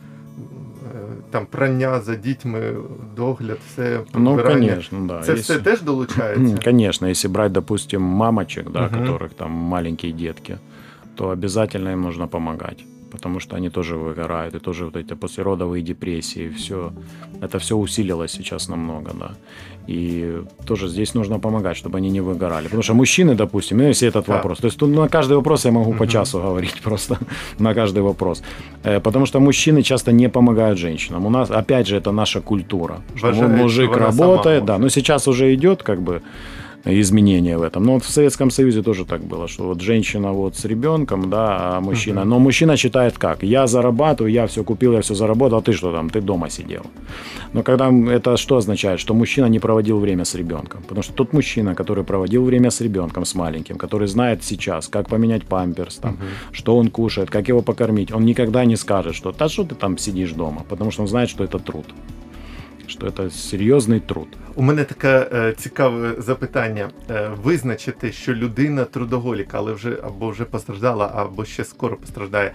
Там 1.30 1.46
прання 1.46 2.00
за 2.00 2.14
дітьми, 2.14 2.74
догляд, 3.16 3.58
все 3.68 4.00
Ну, 4.14 4.38
конечно, 4.46 4.98
да. 5.06 5.20
Це 5.22 5.32
Если- 5.32 5.40
все 5.40 5.58
теж 5.58 5.82
долучається. 5.82 6.58
Конечно, 6.64 7.08
если 7.08 7.30
брать, 7.30 7.52
допустим, 7.52 8.02
мамочек, 8.02 8.70
да, 8.70 8.86
угу. 8.86 8.96
которых 8.96 9.28
там 9.36 9.50
маленькие 9.50 10.12
детки, 10.12 10.58
то 11.14 11.28
обязательно 11.28 11.92
им 11.92 12.00
нужно 12.00 12.28
помогать. 12.28 12.84
Потому 13.11 13.40
что 13.40 13.57
они 13.57 13.70
тоже 13.70 13.96
выгорают, 13.96 14.55
и 14.55 14.59
тоже 14.59 14.85
вот 14.85 14.96
эти 14.96 15.14
послеродовые 15.14 15.83
депрессии, 15.83 16.49
все, 16.49 16.92
это 17.42 17.59
все 17.59 17.77
усилилось 17.77 18.33
сейчас 18.33 18.68
намного, 18.68 19.11
да. 19.14 19.31
И 19.88 20.42
тоже 20.66 20.88
здесь 20.88 21.14
нужно 21.14 21.40
помогать, 21.40 21.77
чтобы 21.77 21.99
они 21.99 22.11
не 22.11 22.20
выгорали. 22.20 22.64
Потому 22.64 22.83
что 22.83 22.94
мужчины, 22.94 23.35
допустим, 23.35 23.79
ну, 23.79 23.85
если 23.88 24.09
этот 24.09 24.27
Да. 24.27 24.35
вопрос, 24.35 24.59
то 24.59 24.66
есть 24.66 24.79
тут 24.79 24.90
на 24.90 25.09
каждый 25.09 25.37
вопрос 25.37 25.64
я 25.64 25.73
могу 25.73 25.94
по 25.94 26.07
часу 26.07 26.38
говорить 26.38 26.81
просто, 26.85 27.18
на 27.59 27.75
каждый 27.75 28.03
вопрос. 28.03 28.42
Э, 28.85 29.01
Потому 29.01 29.27
что 29.27 29.40
мужчины 29.40 29.83
часто 29.83 30.12
не 30.12 30.29
помогают 30.29 30.79
женщинам. 30.79 31.27
У 31.27 31.31
нас, 31.31 31.51
опять 31.51 31.88
же, 31.88 31.96
это 31.96 32.12
наша 32.12 32.40
культура. 32.40 33.01
Что 33.16 33.33
мужик 33.49 33.96
работает, 33.96 34.64
да, 34.64 34.79
но 34.79 34.88
сейчас 34.90 35.29
уже 35.29 35.53
идет 35.55 35.83
как 35.83 36.01
бы 36.01 36.23
изменения 36.84 37.58
в 37.58 37.62
этом. 37.62 37.84
Но 37.84 37.94
вот 37.94 38.04
в 38.04 38.10
Советском 38.10 38.50
Союзе 38.50 38.82
тоже 38.82 39.04
так 39.04 39.20
было, 39.22 39.48
что 39.48 39.64
вот 39.64 39.80
женщина 39.80 40.32
вот 40.32 40.56
с 40.56 40.64
ребенком, 40.64 41.30
да, 41.30 41.76
а 41.76 41.80
мужчина. 41.80 42.24
Но 42.24 42.38
мужчина 42.38 42.76
считает 42.76 43.18
как? 43.18 43.42
Я 43.42 43.66
зарабатываю, 43.66 44.32
я 44.32 44.46
все 44.46 44.64
купил, 44.64 44.92
я 44.92 45.00
все 45.00 45.14
заработал, 45.14 45.58
а 45.58 45.62
ты 45.62 45.72
что 45.72 45.92
там? 45.92 46.10
Ты 46.10 46.20
дома 46.20 46.50
сидел. 46.50 46.82
Но 47.52 47.62
когда 47.62 47.90
это 47.90 48.36
что 48.36 48.56
означает? 48.56 49.00
Что 49.00 49.14
мужчина 49.14 49.46
не 49.46 49.58
проводил 49.58 49.98
время 49.98 50.24
с 50.24 50.34
ребенком. 50.34 50.82
Потому 50.82 51.02
что 51.02 51.12
тот 51.12 51.32
мужчина, 51.32 51.74
который 51.74 52.04
проводил 52.04 52.44
время 52.44 52.70
с 52.70 52.80
ребенком, 52.80 53.24
с 53.24 53.34
маленьким, 53.34 53.76
который 53.76 54.08
знает 54.08 54.44
сейчас, 54.44 54.88
как 54.88 55.08
поменять 55.08 55.44
памперс, 55.44 55.96
там, 55.96 56.16
что 56.52 56.76
он 56.76 56.88
кушает, 56.90 57.30
как 57.30 57.48
его 57.48 57.62
покормить, 57.62 58.12
он 58.12 58.24
никогда 58.24 58.64
не 58.64 58.76
скажет, 58.76 59.14
что 59.14 59.32
да 59.32 59.48
что 59.48 59.64
ты 59.64 59.74
там 59.74 59.98
сидишь 59.98 60.32
дома, 60.32 60.64
потому 60.68 60.90
что 60.90 61.02
он 61.02 61.08
знает, 61.08 61.28
что 61.28 61.44
это 61.44 61.58
труд. 61.58 61.86
Что 62.89 63.08
это 63.08 63.29
серйозний 63.31 63.99
труд. 63.99 64.27
У 64.55 64.62
мене 64.62 64.84
таке 64.84 65.27
е, 65.34 65.53
цікаве 65.58 66.13
запитання. 66.17 66.89
Е, 67.10 67.29
визначити, 67.43 68.12
що 68.12 68.34
людина 68.34 68.84
трудоголік, 68.84 69.47
але 69.51 69.73
вже 69.73 69.97
або 70.03 70.29
вже 70.29 70.43
постраждала, 70.45 71.12
або 71.15 71.45
ще 71.45 71.63
скоро 71.63 71.97
постраждає. 71.97 72.51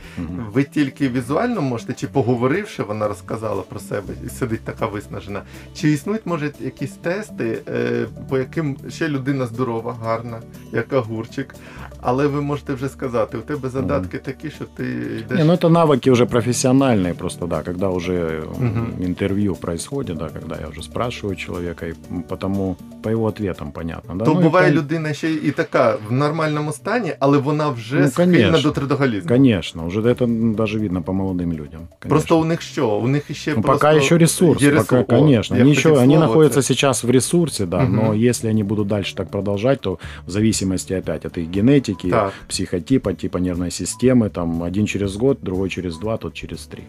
Ви 0.52 0.64
тільки 0.64 1.08
візуально 1.08 1.60
можете, 1.62 1.92
чи 1.94 2.06
поговоривши, 2.06 2.82
вона 2.82 3.08
розказала 3.08 3.62
про 3.62 3.80
себе 3.80 4.14
і 4.26 4.28
сидить 4.28 4.60
така 4.60 4.86
виснажена. 4.86 5.42
Чи 5.74 5.90
існують, 5.90 6.26
може, 6.26 6.50
якісь 6.60 6.92
тести, 6.92 7.58
е, 7.68 8.06
по 8.28 8.38
яким 8.38 8.76
ще 8.88 9.08
людина 9.08 9.46
здорова, 9.46 9.96
гарна, 10.02 10.40
як 10.72 10.92
огурчик, 10.92 11.54
але 12.00 12.26
ви 12.26 12.40
можете 12.42 12.74
вже 12.74 12.88
сказати, 12.88 13.38
у 13.38 13.40
тебе 13.40 13.68
задатки 13.68 14.18
такі, 14.18 14.50
що 14.50 14.64
ти 14.64 14.84
йдеш. 15.20 15.38
Не, 15.38 15.44
ну 15.44 15.52
это 15.52 15.68
навыки 15.68 16.10
уже 16.10 16.24
профессиональные 16.26 17.14
просто, 17.14 17.46
да, 17.46 17.62
когда 17.62 17.88
уже 17.88 18.14
м, 18.60 18.66
Мгм. 18.66 18.92
интервью 19.04 19.54
происходит, 19.54 20.16
да, 20.16 20.23
когда 20.24 20.56
я 20.60 20.68
уже 20.68 20.82
спрашиваю 20.82 21.36
человека, 21.36 21.86
и 21.86 21.94
потому 22.28 22.76
по 23.02 23.08
его 23.10 23.26
ответам 23.26 23.72
понятно, 23.72 24.14
да. 24.14 24.24
То 24.24 24.34
Ну, 24.34 24.40
и 24.40 24.42
буває 24.42 24.70
пон- 24.70 24.74
людина 24.74 25.12
ще 25.14 25.32
і 25.32 25.50
така 25.50 25.96
в 26.08 26.12
нормальному 26.12 26.72
стані, 26.72 27.12
але 27.18 27.38
вона 27.38 27.68
вже 27.68 28.00
Ну, 28.00 28.08
схильна 28.08 28.32
конечно. 28.38 28.62
до 28.62 28.70
трудоголізму. 28.70 29.28
Конечно, 29.28 29.86
уже 29.86 30.00
это 30.00 30.54
даже 30.54 30.78
видно 30.78 31.02
по 31.02 31.12
молодым 31.12 31.52
людям. 31.52 31.80
конечно. 31.80 32.08
Просто 32.08 32.38
у 32.40 32.44
них 32.44 32.62
що? 32.62 32.88
У 32.88 33.08
них 33.08 33.24
ще 33.36 33.54
Ну, 33.56 33.62
просто 33.62 33.86
пока 33.86 33.96
еще 33.98 34.18
ресурс, 34.18 34.62
є 34.62 34.70
пока, 34.70 34.80
ресурс. 34.82 35.02
О, 35.02 35.04
конечно. 35.04 35.56
я 35.56 35.62
Они, 35.62 35.74
хотів 35.74 35.92
еще, 35.92 36.02
они 36.02 36.14
слово 36.14 36.20
находятся 36.26 36.62
це. 36.62 36.66
сейчас 36.68 37.04
в 37.04 37.10
ресурсе, 37.10 37.66
да, 37.66 37.80
Мгм. 37.80 37.96
но 37.96 38.14
если 38.14 38.50
они 38.50 38.64
будут 38.64 38.86
дальше 38.88 39.14
так 39.14 39.28
продолжать, 39.30 39.80
то 39.80 39.98
в 40.26 40.30
зависимости 40.30 40.94
опять 40.98 41.26
от 41.26 41.38
их 41.38 41.48
генетики, 41.56 42.10
Так. 42.10 42.32
психотипа, 42.48 43.12
типа 43.12 43.38
нервной 43.38 43.70
системы, 43.70 44.28
там 44.30 44.62
один 44.62 44.86
через 44.86 45.16
год, 45.16 45.38
другой 45.42 45.68
через 45.68 45.96
два, 45.98 46.16
тот 46.16 46.34
через 46.34 46.66
три. 46.66 46.82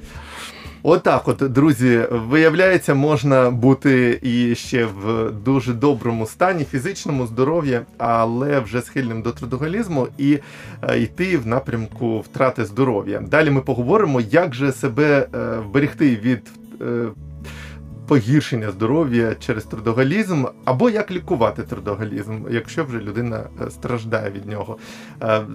Отак, 0.82 1.28
от, 1.28 1.36
друзі, 1.36 2.04
виявляється, 2.10 2.94
можна 2.94 3.50
бути 3.50 4.18
і 4.22 4.54
ще 4.54 4.84
в 4.84 5.30
дуже 5.44 5.72
доброму 5.72 6.26
стані, 6.26 6.64
фізичному 6.64 7.26
здоров'я, 7.26 7.82
але 7.98 8.60
вже 8.60 8.82
схильним 8.82 9.22
до 9.22 9.32
трудоголізму 9.32 10.08
і 10.18 10.38
е, 10.82 10.98
йти 11.00 11.38
в 11.38 11.46
напрямку 11.46 12.20
втрати 12.20 12.64
здоров'я. 12.64 13.20
Далі 13.20 13.50
ми 13.50 13.60
поговоримо, 13.60 14.20
як 14.20 14.54
же 14.54 14.72
себе 14.72 15.28
е, 15.34 15.58
вберегти 15.58 16.16
від. 16.16 16.50
е, 16.80 17.06
Погіршення 18.08 18.70
здоров'я 18.70 19.34
через 19.34 19.64
трудоголізм, 19.64 20.44
або 20.64 20.90
як 20.90 21.10
лікувати 21.10 21.62
трудоголізм, 21.62 22.32
якщо 22.50 22.84
вже 22.84 22.98
людина 22.98 23.40
страждає 23.70 24.30
від 24.30 24.46
нього. 24.46 24.76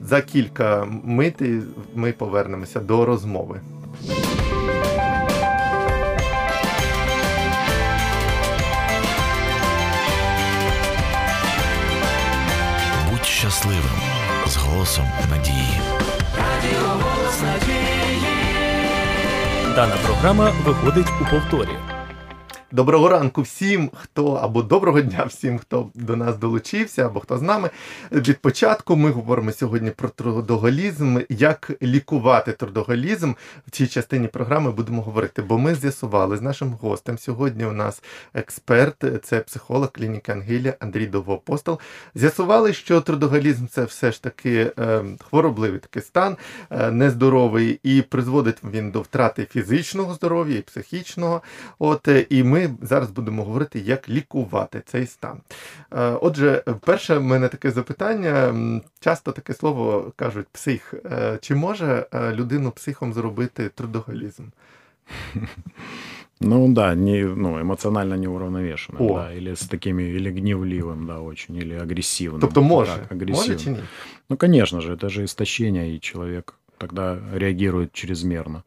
За 0.04 0.22
кілька 0.22 0.88
митей 1.04 1.62
ми 1.96 2.12
повернемося 2.12 2.80
до 2.80 3.06
розмови. 3.06 3.60
Щасливим 13.62 14.02
з 14.48 14.56
голосом 14.58 15.06
надії. 15.30 15.82
Дана 19.76 19.96
програма 20.06 20.52
виходить 20.66 21.08
у 21.22 21.26
повторі. 21.26 21.78
Доброго 22.74 23.10
ранку 23.10 23.42
всім, 23.42 23.90
хто 23.94 24.34
або 24.34 24.64
доброго 24.64 25.02
дня 25.02 25.24
всім, 25.24 25.58
хто 25.58 25.90
до 25.96 26.16
нас 26.16 26.38
долучився, 26.38 27.06
або 27.06 27.20
хто 27.20 27.38
з 27.38 27.42
нами. 27.42 27.70
Від 28.12 28.38
початку 28.38 28.96
ми 28.96 29.12
говоримо 29.12 29.52
сьогодні 29.52 29.92
про 29.92 30.10
трудоголізм, 30.10 31.20
як 31.30 31.72
лікувати 31.82 32.52
трудоголізм. 32.52 33.34
В 33.68 33.72
цій 33.72 33.88
частині 33.88 34.28
програми 34.28 34.72
будемо 34.72 35.02
говорити, 35.02 35.42
бо 35.42 35.58
ми 35.58 35.76
з'ясували 35.76 36.38
з 36.38 36.42
нашим 36.42 36.74
гостем. 36.74 37.18
Сьогодні 37.18 37.66
у 37.66 37.72
нас 37.72 38.04
експерт, 38.34 39.06
це 39.24 39.40
психолог 39.40 39.92
клініки 39.92 40.32
Ангелія 40.32 40.74
Андрій 40.80 41.08
Довгоапостол. 41.08 41.80
З'ясували, 42.16 42.74
що 42.74 43.02
трудоголізм 43.02 43.66
це 43.68 43.84
все 43.84 44.12
ж 44.12 44.24
таки 44.24 44.72
е, 44.80 45.04
хворобливий 45.30 45.80
такий 45.80 46.02
стан, 46.02 46.38
е, 46.70 46.92
нездоровий, 46.92 47.80
і 47.84 48.02
призводить 48.02 48.58
він 48.74 48.92
до 48.92 49.02
втрати 49.02 49.48
фізичного 49.52 50.14
здоров'я 50.14 50.58
і 50.58 50.62
психічного. 50.62 51.42
От 51.80 52.08
е, 52.08 52.26
і 52.30 52.44
ми 52.44 52.61
зараз 52.83 53.11
будемо 53.11 53.45
говорити, 53.45 53.79
як 53.81 54.09
лікувати 54.09 54.83
цей 54.87 55.07
стан. 55.07 55.41
Е, 55.93 56.11
Отже, 56.11 56.63
перше 56.85 57.19
в 57.19 57.23
мене 57.23 57.49
таке 57.49 57.71
запитання. 57.71 58.49
М, 58.49 58.83
Часто 59.01 59.33
таке 59.33 59.55
слово 59.55 60.13
кажуть 60.17 60.47
псих. 60.53 60.95
Е, 61.05 61.39
Чи 61.41 61.55
може 61.55 62.07
е, 62.15 62.33
людину 62.33 62.71
психом 62.71 63.13
зробити 63.13 63.69
трудоголізм? 63.75 64.43
Ну 66.41 66.69
да, 66.73 66.95
не, 66.95 67.25
ну, 67.25 67.59
эмоционально 67.61 68.17
неуравновешенным, 68.17 69.01
О. 69.01 69.15
да, 69.15 69.33
или 69.33 69.53
с 69.57 69.67
такими, 69.67 70.03
или 70.03 70.29
гневливым, 70.31 71.07
да, 71.07 71.19
очень, 71.21 71.57
или 71.57 71.75
агрессивным. 71.75 72.41
Тобто 72.41 72.63
може? 72.63 72.93
Так, 72.93 73.13
Може 73.13 73.25
агрессивным. 73.25 73.65
чи 73.65 73.71
ні? 73.71 73.79
Ну, 74.31 74.37
конечно 74.37 74.81
же, 74.81 74.95
это 74.95 75.09
же 75.09 75.25
истощение, 75.25 75.95
и 75.95 75.99
человек 75.99 76.55
тогда 76.79 77.19
реагирует 77.35 77.93
чрезмерно, 77.93 78.63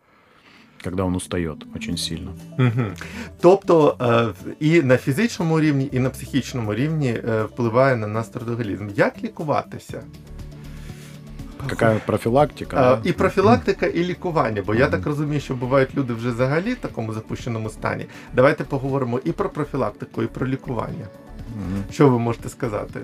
когда 0.84 1.04
он 1.04 1.16
устает 1.16 1.64
очень 1.74 1.96
сильно. 1.96 2.32
Мгм. 2.58 2.94
Тобто 3.40 3.96
е, 4.00 4.54
і 4.60 4.82
на 4.82 4.96
фізичному 4.96 5.60
рівні, 5.60 5.88
і 5.92 5.98
на 5.98 6.10
психічному 6.10 6.74
рівні 6.74 7.08
е, 7.08 7.42
впливає 7.42 7.96
на 7.96 8.06
нас 8.06 8.28
трудоголізм. 8.28 8.88
Як 8.96 9.22
лікуватися? 9.24 10.02
Какая 11.66 12.00
профилактика? 12.06 12.76
Е, 12.76 12.80
да? 12.80 13.08
І 13.08 13.12
профілактика, 13.12 13.86
і 13.86 14.04
лікування, 14.04 14.62
бо 14.66 14.74
я 14.74 14.86
так 14.86 15.06
розумію, 15.06 15.40
що 15.40 15.54
бувають 15.54 15.94
люди 15.94 16.14
вже 16.14 16.30
взагалі 16.30 16.72
в 16.72 16.78
такому 16.78 17.12
запущеному 17.12 17.70
стані. 17.70 18.06
Давайте 18.34 18.64
поговоримо 18.64 19.20
і 19.24 19.32
про 19.32 19.50
профілактику, 19.50 20.22
і 20.22 20.26
про 20.26 20.46
лікування. 20.46 21.08
Мгм. 21.56 21.84
Що 21.90 22.08
ви 22.08 22.18
можете 22.18 22.48
сказати? 22.48 23.00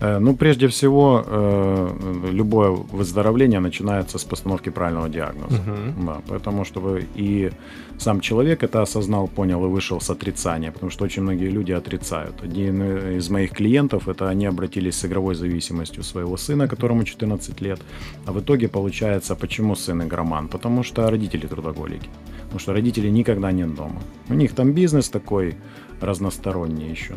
Э, 0.00 0.18
Ну, 0.18 0.36
прежде 0.36 0.66
всего, 0.66 1.24
э, 1.26 2.32
любое 2.32 2.70
выздоровление 2.70 3.60
начинается 3.60 4.18
с 4.18 4.24
постановки 4.24 4.70
правильного 4.70 5.08
диагноза. 5.08 5.62
Мгм. 5.66 6.06
Да, 6.06 6.20
поэтому 6.28 6.64
чтобы 6.64 7.04
и 7.18 7.50
сам 7.98 8.20
человек 8.20 8.62
это 8.62 8.82
осознал, 8.82 9.28
понял 9.28 9.64
и 9.64 9.68
вышел 9.68 10.00
с 10.00 10.10
отрицания, 10.10 10.70
потому 10.70 10.90
что 10.90 11.04
очень 11.04 11.22
многие 11.22 11.50
люди 11.50 11.72
отрицают. 11.72 12.44
Один 12.44 12.82
э, 12.82 13.16
из 13.16 13.30
моих 13.30 13.50
клиентов, 13.52 14.08
это 14.08 14.28
они 14.28 14.46
обратились 14.46 14.94
с 14.94 15.04
игровой 15.06 15.34
зависимостью 15.34 16.02
своего 16.02 16.36
сына, 16.36 16.68
которому 16.68 17.04
14 17.04 17.62
лет, 17.62 17.80
а 18.26 18.32
в 18.32 18.38
итоге 18.40 18.68
получается, 18.68 19.34
почему 19.34 19.76
сын 19.76 20.02
игроман? 20.02 20.48
Потому 20.48 20.82
что 20.84 21.10
родители 21.10 21.46
трудоголики, 21.46 22.08
потому 22.44 22.60
что 22.60 22.72
родители 22.72 23.10
никогда 23.10 23.52
нет 23.52 23.74
дома. 23.74 24.00
У 24.28 24.34
них 24.34 24.52
там 24.54 24.72
бизнес 24.72 25.08
такой 25.08 25.54
разносторонний 26.00 26.90
еще. 26.90 27.14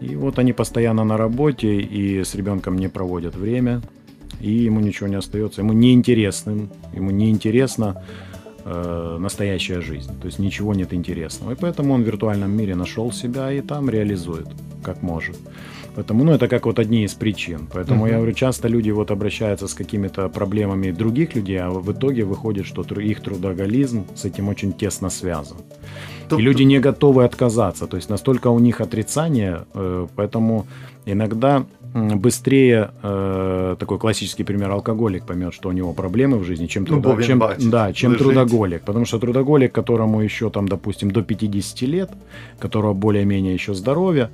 И 0.00 0.14
вот 0.16 0.38
они 0.38 0.52
постоянно 0.52 1.04
на 1.04 1.16
работе 1.16 1.80
и 1.80 2.22
с 2.22 2.34
ребенком 2.34 2.76
не 2.76 2.88
проводят 2.88 3.34
время, 3.34 3.82
и 4.40 4.50
ему 4.50 4.80
ничего 4.80 5.08
не 5.08 5.16
остается, 5.16 5.62
ему 5.62 5.72
неинтересным, 5.72 6.70
ему 6.92 7.10
неинтересно 7.10 8.02
э, 8.64 9.16
настоящая 9.20 9.80
жизнь, 9.80 10.12
то 10.20 10.26
есть 10.26 10.38
ничего 10.38 10.74
нет 10.74 10.92
интересного. 10.94 11.52
И 11.52 11.56
поэтому 11.56 11.94
он 11.94 12.02
в 12.02 12.06
виртуальном 12.06 12.50
мире 12.56 12.74
нашел 12.74 13.10
себя 13.12 13.52
и 13.52 13.60
там 13.60 13.90
реализует, 13.90 14.46
как 14.84 15.02
может. 15.02 15.36
Поэтому, 15.96 16.22
ну, 16.22 16.32
это 16.32 16.46
как 16.46 16.66
вот 16.66 16.78
одни 16.78 17.02
из 17.02 17.14
причин. 17.14 17.68
Поэтому 17.72 18.02
Мгм. 18.02 18.10
я 18.10 18.16
говорю, 18.18 18.32
часто 18.32 18.68
люди 18.68 18.92
вот 18.92 19.10
обращаются 19.10 19.66
с 19.66 19.74
какими-то 19.74 20.28
проблемами 20.28 20.92
других 20.92 21.34
людей, 21.34 21.58
а 21.58 21.70
в 21.70 21.90
итоге 21.90 22.22
выходит, 22.22 22.66
что 22.66 22.82
их 23.00 23.20
трудоголизм 23.20 24.04
с 24.14 24.24
этим 24.24 24.48
очень 24.48 24.72
тесно 24.72 25.10
связан. 25.10 25.56
И 26.36 26.42
люди 26.42 26.64
не 26.64 26.80
готовы 26.80 27.24
отказаться. 27.24 27.86
То 27.86 27.96
есть 27.96 28.10
настолько 28.10 28.50
у 28.50 28.58
них 28.58 28.80
отрицание, 28.80 29.64
э, 29.74 30.06
поэтому 30.16 30.66
иногда 31.06 31.64
быстрее 31.94 32.90
э, 33.02 33.76
такой 33.78 33.98
классический 33.98 34.44
пример 34.44 34.70
алкоголик 34.70 35.24
поймет, 35.26 35.54
что 35.54 35.68
у 35.68 35.72
него 35.72 35.92
проблемы 35.92 36.38
в 36.38 36.44
жизни, 36.44 36.66
чем, 36.66 36.84
Ну, 36.88 37.00
трудо- 37.00 37.16
він 37.16 37.26
чем, 37.26 37.70
да, 37.70 37.92
чем 37.92 38.12
лежить. 38.12 38.26
трудоголик. 38.26 38.82
Потому 38.82 39.04
что 39.06 39.18
трудоголик, 39.18 39.72
которому 39.72 40.20
еще 40.22 40.50
там, 40.50 40.68
допустим, 40.68 41.10
до 41.10 41.22
50 41.22 41.86
лет, 41.86 42.10
которого 42.58 42.94
более-менее 42.94 43.54
еще 43.54 43.74
здоровье, 43.74 44.28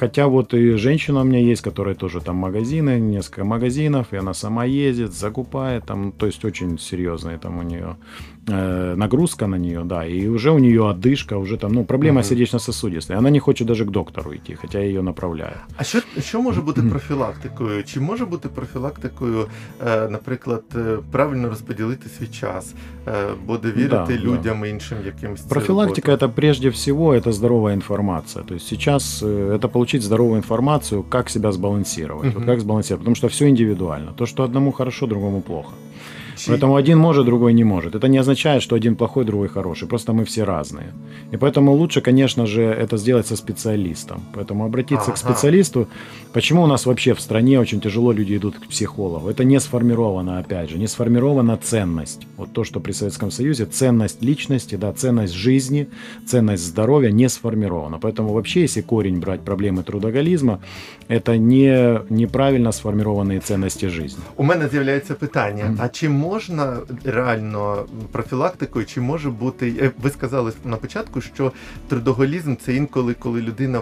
Хотя 0.00 0.26
вот 0.26 0.54
и 0.54 0.76
женщина 0.76 1.20
у 1.20 1.24
меня 1.24 1.38
есть, 1.38 1.62
которая 1.62 1.94
тоже 1.94 2.20
там 2.20 2.36
магазины, 2.36 3.00
несколько 3.00 3.44
магазинов, 3.44 4.06
и 4.12 4.16
она 4.16 4.34
сама 4.34 4.64
ездит, 4.64 5.12
закупает, 5.12 5.84
там, 5.86 6.12
то 6.12 6.26
есть 6.26 6.44
очень 6.44 6.78
серьезные 6.78 7.38
там 7.38 7.58
у 7.58 7.62
нее 7.62 7.96
нагрузка 8.47 9.47
на 9.47 9.57
нее, 9.57 9.83
да, 9.85 10.05
и 10.05 10.27
уже 10.27 10.49
у 10.51 10.59
нее 10.59 10.81
одышка, 10.89 11.37
уже 11.37 11.57
там, 11.57 11.71
ну, 11.71 11.83
проблема 11.85 12.19
Мгм. 12.21 12.23
сердечно-сосудистая. 12.29 13.19
Она 13.19 13.29
не 13.29 13.39
хочет 13.39 13.67
даже 13.67 13.85
к 13.85 13.91
доктору 13.91 14.31
идти, 14.33 14.55
хотя 14.55 14.79
я 14.79 14.85
ее 14.85 15.01
направляю. 15.01 15.53
А 15.77 15.83
що, 15.83 15.99
що 16.19 16.41
може 16.41 16.61
бути 16.61 16.81
профілактикою? 16.81 17.83
Чи 17.83 17.99
може 17.99 18.25
бути 18.25 18.49
профілактикою, 18.49 19.47
е, 19.87 20.09
наприклад, 20.09 20.63
е, 20.75 20.97
правильно 21.11 21.49
розподілити 21.49 22.09
свій 22.09 22.27
час, 22.27 22.73
е, 23.07 23.11
бо 23.45 23.57
довірити 23.57 23.89
Да, 23.89 24.05
да. 24.07 24.13
людям 24.17 24.65
іншим 24.65 24.97
якимсь 25.05 25.41
це 25.41 25.49
Профилактика 25.49 26.11
роботам? 26.11 26.29
это 26.29 26.33
прежде 26.33 26.69
всего 26.69 27.13
это 27.15 27.31
здоровая 27.31 27.75
информация. 27.75 28.45
То 28.45 28.55
есть 28.55 28.67
сейчас 28.67 29.23
э, 29.23 29.57
это 29.57 29.67
получить 29.67 30.01
здоровую 30.01 30.37
информацию, 30.37 31.03
как 31.09 31.29
себя 31.29 31.51
сбалансировать. 31.51 32.25
Вот 32.25 32.35
Мгм. 32.37 32.45
как 32.45 32.59
сбалансировать, 32.59 32.99
потому 33.01 33.15
что 33.15 33.27
все 33.27 33.47
индивидуально. 33.47 34.11
То, 34.15 34.25
что 34.25 34.43
одному 34.43 34.71
хорошо, 34.71 35.07
другому 35.07 35.41
плохо. 35.41 35.73
Поэтому 36.48 36.74
один 36.74 36.98
может, 36.98 37.24
другой 37.26 37.52
не 37.54 37.64
может. 37.64 37.94
Это 37.94 38.08
не 38.08 38.18
означает, 38.20 38.62
что 38.62 38.76
один 38.76 38.96
плохой, 38.96 39.24
другой 39.24 39.48
хороший. 39.48 39.88
Просто 39.88 40.12
мы 40.12 40.24
все 40.24 40.44
разные. 40.44 40.86
И 41.34 41.36
поэтому 41.36 41.72
лучше, 41.72 42.00
конечно 42.00 42.46
же, 42.46 42.62
это 42.62 42.96
сделать 42.96 43.26
со 43.26 43.36
специалистом. 43.36 44.20
Поэтому 44.34 44.64
обратиться 44.64 45.10
к 45.10 45.14
Ага. 45.14 45.16
специалисту. 45.16 45.86
Почему 46.32 46.62
у 46.62 46.66
нас 46.66 46.86
вообще 46.86 47.12
в 47.14 47.20
стране 47.20 47.60
очень 47.60 47.80
тяжело 47.80 48.12
люди 48.12 48.36
идут 48.36 48.54
к 48.54 48.66
психологу? 48.68 49.28
Это 49.30 49.44
не 49.44 49.60
сформирована, 49.60 50.38
опять 50.38 50.70
же, 50.70 50.78
не 50.78 50.86
сформирована 50.88 51.56
ценность. 51.56 52.26
Вот 52.36 52.52
то, 52.52 52.64
что 52.64 52.80
при 52.80 52.92
Советском 52.92 53.30
Союзе 53.30 53.66
ценность 53.66 54.22
личности, 54.22 54.76
да, 54.76 54.92
ценность 54.92 55.34
жизни, 55.34 55.86
ценность 56.26 56.62
здоровья 56.64 57.10
не 57.12 57.28
сформирована. 57.28 57.98
Поэтому 57.98 58.32
вообще, 58.32 58.60
если 58.62 58.82
корень 58.82 59.18
брать 59.20 59.40
проблемы 59.40 59.82
трудоголизма, 59.82 60.58
это 61.08 61.36
не 61.36 62.00
неправильно 62.10 62.68
сформированные 62.72 63.40
ценности 63.40 63.88
жизни. 63.88 64.22
У 64.36 64.42
мене 64.44 64.68
з'являється 64.68 65.14
питання: 65.14 65.76
а 65.78 65.88
чи 65.88 66.08
можна 66.38 66.76
реально 67.04 67.86
профілактикою, 68.12 68.86
чи 68.86 69.00
може 69.00 69.30
бути. 69.30 69.74
е, 69.80 69.90
Ви 70.02 70.10
сказали 70.10 70.52
на 70.64 70.76
початку, 70.76 71.20
що 71.20 71.52
трудоголізм 71.88 72.54
це 72.56 72.74
інколи, 72.74 73.14
коли 73.14 73.40
людина 73.42 73.80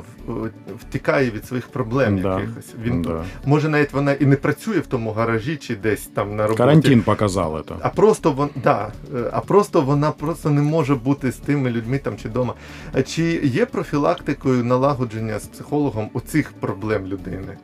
втікає 0.81 1.31
від 1.31 1.45
своїх 1.47 1.69
проблем 1.69 2.21
Да. 2.21 2.41
якихось. 2.41 2.75
Він 2.83 3.03
Да. 3.03 3.25
може 3.45 3.69
навіть 3.69 3.93
вона 3.93 4.13
і 4.13 4.27
не 4.27 4.37
працює 4.37 4.79
в 4.79 4.87
тому 4.87 5.13
гаражі, 5.13 5.57
чи 5.57 5.77
десь 5.77 6.07
там 6.07 6.37
на 6.37 6.43
роботі. 6.43 6.59
Карантин 6.59 7.03
показал 7.03 7.57
это. 7.57 7.77
А 7.81 7.89
просто 7.89 8.33
вон, 8.33 8.51
да, 8.65 8.93
е, 9.15 9.31
а 9.33 9.41
просто 9.41 9.81
вона 9.81 10.11
просто 10.11 10.51
не 10.51 10.63
може 10.63 10.95
бути 10.95 11.33
з 11.33 11.37
тими 11.37 11.71
людьми 11.71 11.99
там 11.99 12.17
чи 12.17 12.29
вдома. 12.29 12.55
Чи 13.07 13.23
є 13.45 13.67
профілактикою 13.67 14.65
налагодження 14.65 15.39
з 15.39 15.47
психологом 15.47 16.11
оцих 16.15 16.53
проблем 16.53 17.07
людини? 17.07 17.57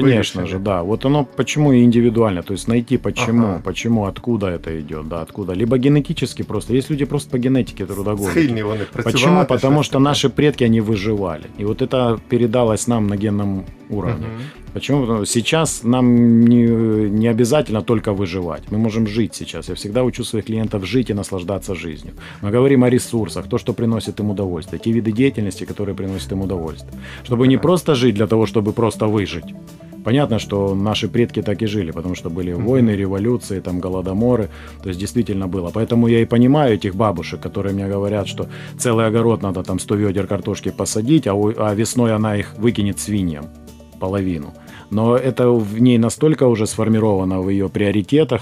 Конечно 0.00 0.46
же, 0.46 0.58
да. 0.58 0.82
Вот 0.82 1.04
оно 1.04 1.24
почему 1.24 1.72
и 1.72 1.82
индивидуально, 1.82 2.42
то 2.42 2.52
есть 2.54 2.68
найти 2.68 2.98
почему, 2.98 3.46
Ага. 3.46 3.62
почему, 3.64 4.04
откуда 4.04 4.46
это 4.46 4.80
идет, 4.80 5.08
да, 5.08 5.22
откуда. 5.22 5.54
Либо 5.54 5.78
генетически 5.78 6.44
просто. 6.44 6.74
Есть 6.74 6.90
люди 6.90 7.04
просто 7.04 7.30
по 7.30 7.38
генетике 7.38 7.86
трудоголики. 7.86 8.62
Вони. 8.62 8.84
Почему? 9.04 9.44
Потому 9.46 9.82
что 9.82 9.98
наши 9.98 10.28
предки, 10.28 10.64
они 10.64 10.80
выживали. 10.80 11.44
И 11.60 11.64
вот 11.64 11.82
это 11.82 12.18
передалось 12.28 12.88
нам 12.88 13.06
на 13.06 13.16
генном 13.16 13.64
уровне. 13.90 14.26
Мгм. 14.26 14.42
Почему? 14.74 15.00
Потому 15.00 15.24
что 15.24 15.32
сейчас 15.32 15.84
нам 15.84 16.40
не, 16.40 16.66
не 17.10 17.28
обязательно 17.28 17.82
только 17.82 18.12
выживать. 18.12 18.62
Мы 18.70 18.78
можем 18.78 19.06
жить 19.06 19.34
сейчас. 19.34 19.68
Я 19.68 19.74
всегда 19.74 20.02
учу 20.02 20.24
своих 20.24 20.44
клиентов 20.46 20.84
жить 20.84 21.10
и 21.10 21.14
наслаждаться 21.14 21.74
жизнью. 21.74 22.12
Мы 22.42 22.50
говорим 22.50 22.84
о 22.84 22.90
ресурсах, 22.90 23.48
то, 23.48 23.58
что 23.58 23.72
приносит 23.72 24.20
им 24.20 24.30
удовольствие, 24.30 24.78
те 24.78 24.92
виды 24.92 25.12
деятельности, 25.12 25.64
которые 25.64 25.94
приносят 25.94 26.32
им 26.32 26.42
удовольствие. 26.42 26.92
Чтобы 27.24 27.48
не 27.48 27.58
просто 27.58 27.94
жить 27.94 28.14
для 28.14 28.26
того, 28.26 28.46
чтобы 28.46 28.72
просто 28.72 29.06
выжить. 29.06 29.54
Понятно, 30.06 30.38
что 30.38 30.76
наши 30.76 31.08
предки 31.08 31.42
так 31.42 31.62
и 31.62 31.66
жили, 31.66 31.90
потому 31.90 32.14
что 32.14 32.30
были 32.30 32.52
войны, 32.52 32.90
революции, 32.90 33.58
там 33.58 33.80
голодоморы, 33.80 34.48
то 34.80 34.88
есть 34.88 35.00
действительно 35.00 35.48
было. 35.48 35.72
Поэтому 35.74 36.06
я 36.06 36.20
и 36.20 36.24
понимаю 36.24 36.74
этих 36.74 36.94
бабушек, 36.94 37.40
которые 37.40 37.74
мне 37.74 37.88
говорят, 37.88 38.28
что 38.28 38.46
целый 38.78 39.06
огород 39.06 39.42
надо 39.42 39.64
там 39.64 39.80
100 39.80 39.96
ведер 39.96 40.28
картошки 40.28 40.70
посадить, 40.70 41.26
а, 41.26 41.32
а 41.32 41.74
весной 41.74 42.14
она 42.14 42.36
их 42.36 42.54
выкинет 42.56 43.00
свиньям 43.00 43.46
половину. 43.98 44.54
Но 44.89 45.15
это 45.15 45.49
в 45.51 45.81
ней 45.81 45.97
настолько 45.97 46.47
уже 46.47 46.67
сформировано 46.67 47.41
в 47.41 47.49
ее 47.49 47.69
приоритетах, 47.69 48.41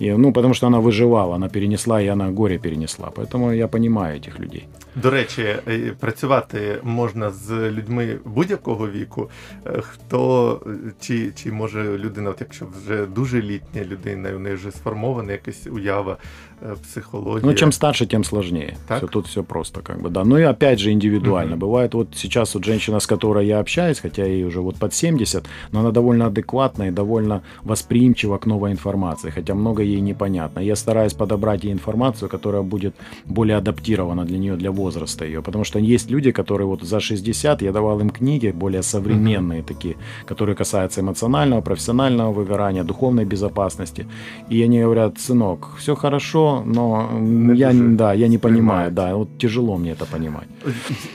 и, 0.00 0.12
ну, 0.12 0.32
потому 0.32 0.54
что 0.54 0.66
она 0.66 0.78
выживала, 0.80 1.34
она 1.34 1.48
перенесла, 1.48 2.00
и 2.00 2.06
она 2.06 2.30
горе 2.30 2.58
перенесла. 2.58 3.10
Поэтому 3.14 3.52
я 3.52 3.68
понимаю 3.68 4.16
этих 4.16 4.38
людей. 4.38 4.68
До 5.02 5.10
речі, 5.10 5.42
е, 5.42 5.94
працювати 6.00 6.78
можна 6.82 7.30
з 7.30 7.70
людьми 7.70 8.18
будь-якого 8.24 8.88
віку. 8.88 9.30
Е, 9.66 9.80
Хто 9.80 10.60
е, 10.66 10.70
чи, 11.00 11.32
чи 11.32 11.52
може 11.52 11.98
людина, 11.98 12.30
от 12.30 12.40
якщо 12.40 12.66
вже 12.78 13.06
дуже 13.06 13.42
літня 13.42 13.84
людина, 13.84 14.28
і 14.28 14.34
у 14.34 14.38
неї 14.38 14.56
вже 14.56 14.70
сформована 14.70 15.32
якась 15.32 15.66
уява, 15.66 16.16
е, 16.63 16.75
психологія. 16.83 17.51
Ну, 17.51 17.53
чем 17.53 17.71
старше, 17.71 18.05
тем 18.05 18.23
сложнее. 18.23 18.75
Так? 18.87 18.97
Всё, 18.97 19.07
тут 19.07 19.27
все 19.27 19.43
просто, 19.43 19.81
как 19.81 20.01
бы, 20.01 20.09
да. 20.09 20.23
Ну 20.23 20.37
и 20.37 20.43
опять 20.43 20.79
же 20.79 20.91
индивидуально. 20.91 21.55
Мгм. 21.55 21.59
Бывает 21.59 21.93
вот 21.93 22.07
сейчас 22.15 22.55
вот 22.55 22.65
женщина, 22.65 22.99
с 22.99 23.07
которой 23.07 23.47
я 23.47 23.59
общаюсь, 23.59 23.99
хотя 23.99 24.25
ей 24.25 24.45
уже 24.45 24.61
вот 24.61 24.75
под 24.75 24.93
70, 24.93 25.43
но 25.71 25.79
она 25.79 25.91
довольно 25.91 26.25
адекватна 26.25 26.87
и 26.87 26.91
довольно 26.91 27.41
восприимчива 27.63 28.37
к 28.37 28.45
новой 28.45 28.71
информации, 28.71 29.31
хотя 29.31 29.53
много 29.53 29.83
ей 29.83 30.01
непонятно. 30.01 30.61
Я 30.61 30.75
стараюсь 30.75 31.13
подобрать 31.13 31.63
ей 31.63 31.73
информацию, 31.73 32.29
которая 32.29 32.61
будет 32.61 32.93
более 33.25 33.57
адаптирована 33.57 34.25
для 34.25 34.37
нее, 34.37 34.55
для 34.55 34.71
возраста 34.71 35.25
ее. 35.25 35.41
Потому 35.41 35.63
что 35.63 35.79
есть 35.79 36.11
люди, 36.11 36.31
которые 36.31 36.67
вот 36.67 36.83
за 36.83 36.99
60, 36.99 37.61
я 37.61 37.71
давал 37.71 37.99
им 37.99 38.09
книги 38.09 38.53
более 38.53 38.83
современные 38.83 39.63
такие, 39.63 39.95
которые 40.25 40.55
касаются 40.55 41.01
эмоционального, 41.01 41.61
профессионального 41.61 42.31
выгорания, 42.31 42.83
духовной 42.83 43.25
безопасности. 43.25 44.05
И 44.51 44.63
они 44.63 44.81
говорят, 44.81 45.19
сынок, 45.19 45.69
все 45.77 45.95
хорошо, 45.95 46.52
но 46.61 47.09
Не 47.21 47.55
я, 47.55 47.71
дуже 47.71 47.83
да, 47.83 48.13
я 48.13 48.27
не 48.27 48.37
понимаю, 48.37 48.91
да, 48.91 49.15
вот 49.15 49.37
тяжело 49.37 49.77
мне 49.77 49.91
это 49.93 50.05
понимать. 50.11 50.47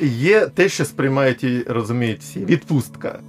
Є 0.00 0.40
те, 0.54 0.68
що 0.68 0.84
сприймають 0.84 1.44
і 1.44 1.62
розуміють 1.68 2.20
всі. 2.20 2.44
Відпустка. 2.44 3.20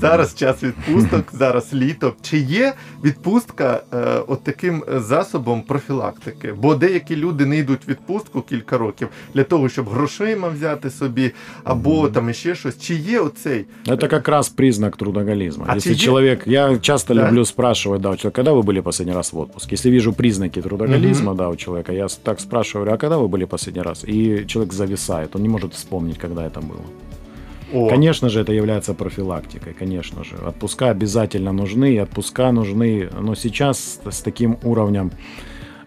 Зараз 0.00 0.34
час 0.34 0.62
відпусток, 0.62 1.24
зараз 1.32 1.74
літо. 1.74 2.14
Чи 2.22 2.38
є 2.38 2.74
відпустка 3.04 3.82
е, 3.94 3.96
от 4.26 4.44
таким 4.44 4.84
е, 4.94 5.00
засобом 5.00 5.62
профілактики? 5.62 6.52
Бо 6.52 6.74
деякі 6.74 7.16
люди 7.16 7.46
не 7.46 7.58
йдуть 7.58 7.86
в 7.86 7.90
відпустку 7.90 8.42
кілька 8.42 8.78
років 8.78 9.08
для 9.34 9.44
того, 9.44 9.68
щоб 9.68 9.88
грошима 9.88 10.48
взяти 10.48 10.90
собі, 10.90 11.30
або 11.64 12.08
там 12.08 12.30
іще 12.30 12.54
щось. 12.54 12.78
Чи 12.80 12.94
є 12.94 13.20
оцей? 13.20 13.64
Это 13.86 14.08
как 14.08 14.28
раз 14.28 14.48
признак 14.48 14.96
трудоголизма. 14.96 15.64
А 15.68 15.76
Если 15.76 15.92
тебе- 15.94 16.04
человек, 16.04 16.42
я 16.46 16.78
часто 16.78 17.14
Да. 17.14 17.28
люблю 17.28 17.44
спрашивать, 17.44 18.00
да, 18.00 18.10
у 18.10 18.16
человека, 18.16 18.42
когда 18.42 18.52
вы 18.52 18.62
были 18.62 18.82
последний 18.82 19.14
раз 19.14 19.32
в 19.32 19.38
отпуске? 19.38 19.74
Если 19.74 19.90
вижу 19.90 20.12
признаки 20.12 20.62
трудоголизма, 20.62 21.34
да, 21.34 21.48
у 21.48 21.56
человека, 21.56 21.92
я 21.92 22.04
с- 22.04 22.16
так 22.16 22.40
спрашиваю, 22.40 22.84
говорю, 22.84 22.94
а 22.94 22.98
когда 22.98 23.16
вы 23.18 23.28
были 23.28 23.46
последний 23.46 23.82
раз? 23.82 24.04
И 24.08 24.44
человек 24.46 24.72
зависает, 24.72 25.36
он 25.36 25.42
не 25.42 25.48
может 25.48 25.74
вспомнить, 25.74 26.18
когда 26.18 26.42
это 26.42 26.60
было. 26.60 26.82
О, 27.73 27.89
Конечно 27.89 28.29
же, 28.29 28.41
это 28.41 28.53
является 28.53 28.93
профилактикой, 28.93 29.73
конечно 29.73 30.23
же. 30.23 30.35
Отпуска 30.35 30.89
обязательно 30.89 31.51
нужны, 31.53 31.99
отпуска 32.01 32.51
нужны, 32.51 33.09
но 33.19 33.35
сейчас 33.35 33.99
с, 34.09 34.21
таким 34.21 34.57
уровнем 34.63 35.11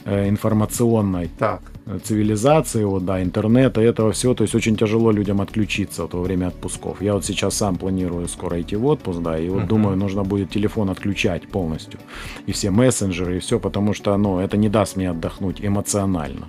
э, 0.04 0.28
информационной 0.28 1.28
так. 1.38 1.60
э, 1.86 1.98
цивилизации, 2.02 2.84
вот, 2.84 3.04
да, 3.04 3.22
интернета, 3.22 3.80
этого 3.80 4.12
всего, 4.12 4.34
то 4.34 4.44
есть 4.44 4.54
очень 4.54 4.76
тяжело 4.76 5.12
людям 5.12 5.40
отключиться 5.40 6.02
вот 6.02 6.14
во 6.14 6.22
время 6.22 6.46
отпусков. 6.48 7.02
Я 7.02 7.14
вот 7.14 7.24
сейчас 7.24 7.54
сам 7.54 7.76
планирую 7.76 8.28
скоро 8.28 8.60
идти 8.60 8.76
в 8.76 8.86
отпуск, 8.86 9.20
да, 9.20 9.38
и 9.38 9.48
вот 9.48 9.58
Мгм. 9.60 9.68
думаю, 9.68 9.96
нужно 9.96 10.22
будет 10.24 10.50
телефон 10.50 10.90
отключать 10.90 11.48
полностью, 11.48 12.00
и 12.46 12.52
все 12.52 12.70
мессенджеры, 12.70 13.36
и 13.36 13.40
все, 13.40 13.58
потому 13.58 13.94
что, 13.94 14.16
ну, 14.16 14.38
это 14.38 14.56
не 14.56 14.68
даст 14.68 14.96
мне 14.96 15.10
отдохнуть 15.10 15.60
эмоционально. 15.64 16.46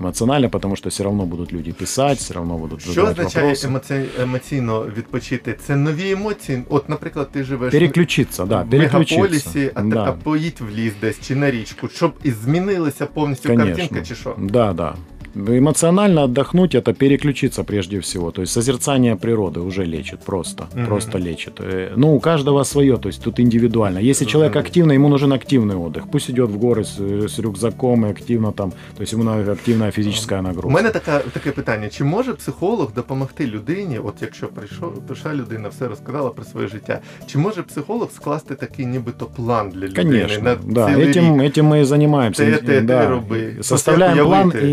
Эмоционально, 0.00 0.48
потому 0.48 0.76
что 0.76 0.88
все 0.88 1.04
равно 1.04 1.24
будут 1.26 1.52
люди 1.52 1.72
писать, 1.72 2.18
все 2.18 2.34
равно 2.34 2.58
будут 2.58 2.82
Що 2.82 2.92
задавать 2.92 3.18
означає 3.18 3.46
вопросы. 3.46 3.66
емоці... 3.66 4.04
емоційно 4.20 4.86
відпочити? 4.96 5.56
Це 5.66 5.76
нові 5.76 6.10
емоції. 6.10 6.62
От, 6.68 6.88
наприклад, 6.88 7.28
ти 7.32 7.44
живеш 7.44 7.72
Переключиться, 7.72 8.44
да, 8.46 8.62
в 8.62 8.70
переключиться. 8.70 9.16
мегаполісі, 9.16 9.70
а, 9.74 9.82
да. 9.82 10.04
а 10.04 10.12
поїдь 10.12 10.60
в 10.60 10.70
ліс 10.78 10.92
десь 11.00 11.20
чи 11.20 11.36
на 11.36 11.50
річку, 11.50 11.88
щоб 11.88 12.12
і 12.24 12.30
змінилася 12.30 13.06
повністю 13.06 13.48
Конечно. 13.48 13.76
картинка, 13.76 14.04
чи 14.04 14.14
що? 14.14 14.34
Да, 14.38 14.72
да. 14.72 14.94
Эмоционально 15.37 16.23
отдохнуть 16.23 16.75
это 16.75 16.93
переключиться 16.93 17.63
прежде 17.63 17.99
всего. 17.99 18.31
То 18.31 18.41
есть 18.41 18.53
созерцание 18.53 19.15
природы 19.17 19.59
уже 19.59 19.83
лечит 19.85 20.19
просто. 20.19 20.67
Мгм. 20.75 20.85
Просто 20.87 21.17
лечит. 21.19 21.59
Э, 21.59 21.91
Ну, 21.97 22.15
у 22.15 22.19
каждого 22.21 22.63
свое, 22.63 22.97
то 22.97 23.09
есть 23.09 23.21
тут 23.23 23.39
индивидуально. 23.39 23.99
Если 23.99 24.25
человек 24.25 24.53
Разумею. 24.55 24.65
активный, 24.67 24.95
ему 24.95 25.09
нужен 25.09 25.33
активный 25.33 25.75
отдых. 25.75 26.03
Пусть 26.11 26.29
идет 26.29 26.49
в 26.49 26.57
горы 26.57 26.83
с, 26.85 26.99
с 27.27 27.39
рюкзаком 27.39 28.05
и 28.05 28.09
активно 28.09 28.51
там. 28.53 28.71
То 28.71 29.01
есть 29.01 29.13
ему 29.13 29.23
надо 29.23 29.51
активная 29.51 29.91
физическая 29.91 30.39
У 30.39 30.43
нагрузка. 30.43 30.69
мене 30.69 30.89
така, 30.89 31.19
таке 31.19 31.51
питання: 31.51 31.89
чи 31.89 32.03
може 32.03 32.33
психолог 32.33 32.93
допомогти 32.95 33.47
людині, 33.47 33.99
от 33.99 34.13
якщо 34.21 34.47
прийшов, 34.47 34.93
прийшла 35.07 35.33
людина, 35.33 35.69
все 35.69 35.87
розказала 35.87 36.29
про 36.29 36.45
своє 36.45 36.67
життя, 36.67 36.99
чи 37.25 37.37
може 37.37 37.61
психолог 37.63 38.11
скласти 38.11 38.55
такий 38.55 38.85
нібито 38.85 39.25
план 39.25 39.69
для 39.69 39.87
людини 39.87 40.03
Конечно, 40.19 40.43
на 40.43 40.55
да, 40.73 40.87
цілий 40.93 41.07
этим, 41.07 41.41
рік? 41.43 41.57
этим 41.57 41.63
мы 41.69 41.81
и 41.81 41.83
занимаемся. 41.85 42.45
Те, 42.45 42.51
Инди- 42.51 42.59
те, 42.65 42.65
те 42.65 42.81
да. 42.81 43.07
роби. 43.07 43.53
Составляем 43.61 44.13
Просто 44.17 44.29
план 44.29 44.47
уявити. 44.49 44.67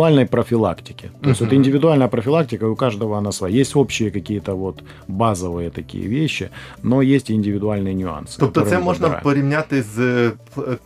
индивидуальной 0.00 0.26
профилактики. 0.26 1.10
То 1.22 1.28
есть 1.28 1.40
вот 1.40 1.50
Мгм. 1.52 1.56
индивидуальная 1.58 2.08
профилактика 2.08 2.66
у 2.68 2.76
каждого 2.76 3.16
она 3.18 3.32
своя. 3.32 3.60
Есть 3.60 3.76
общие 3.76 4.10
какие-то 4.10 4.54
вот 4.56 4.82
базовые 5.08 5.70
такие 5.70 6.08
вещи, 6.08 6.48
но 6.82 7.02
есть 7.02 7.30
и 7.30 7.34
индивидуальные 7.34 7.94
нюансы. 7.94 8.36
Тобто 8.38 8.60
которые 8.60 8.70
це 8.70 8.76
мы 8.78 8.82
можна 8.84 9.08
выбираем. 9.08 9.22
порівняти 9.22 9.82
з 9.82 9.98
е, 9.98 10.32
пл- 10.56 10.72
е, 10.72 10.76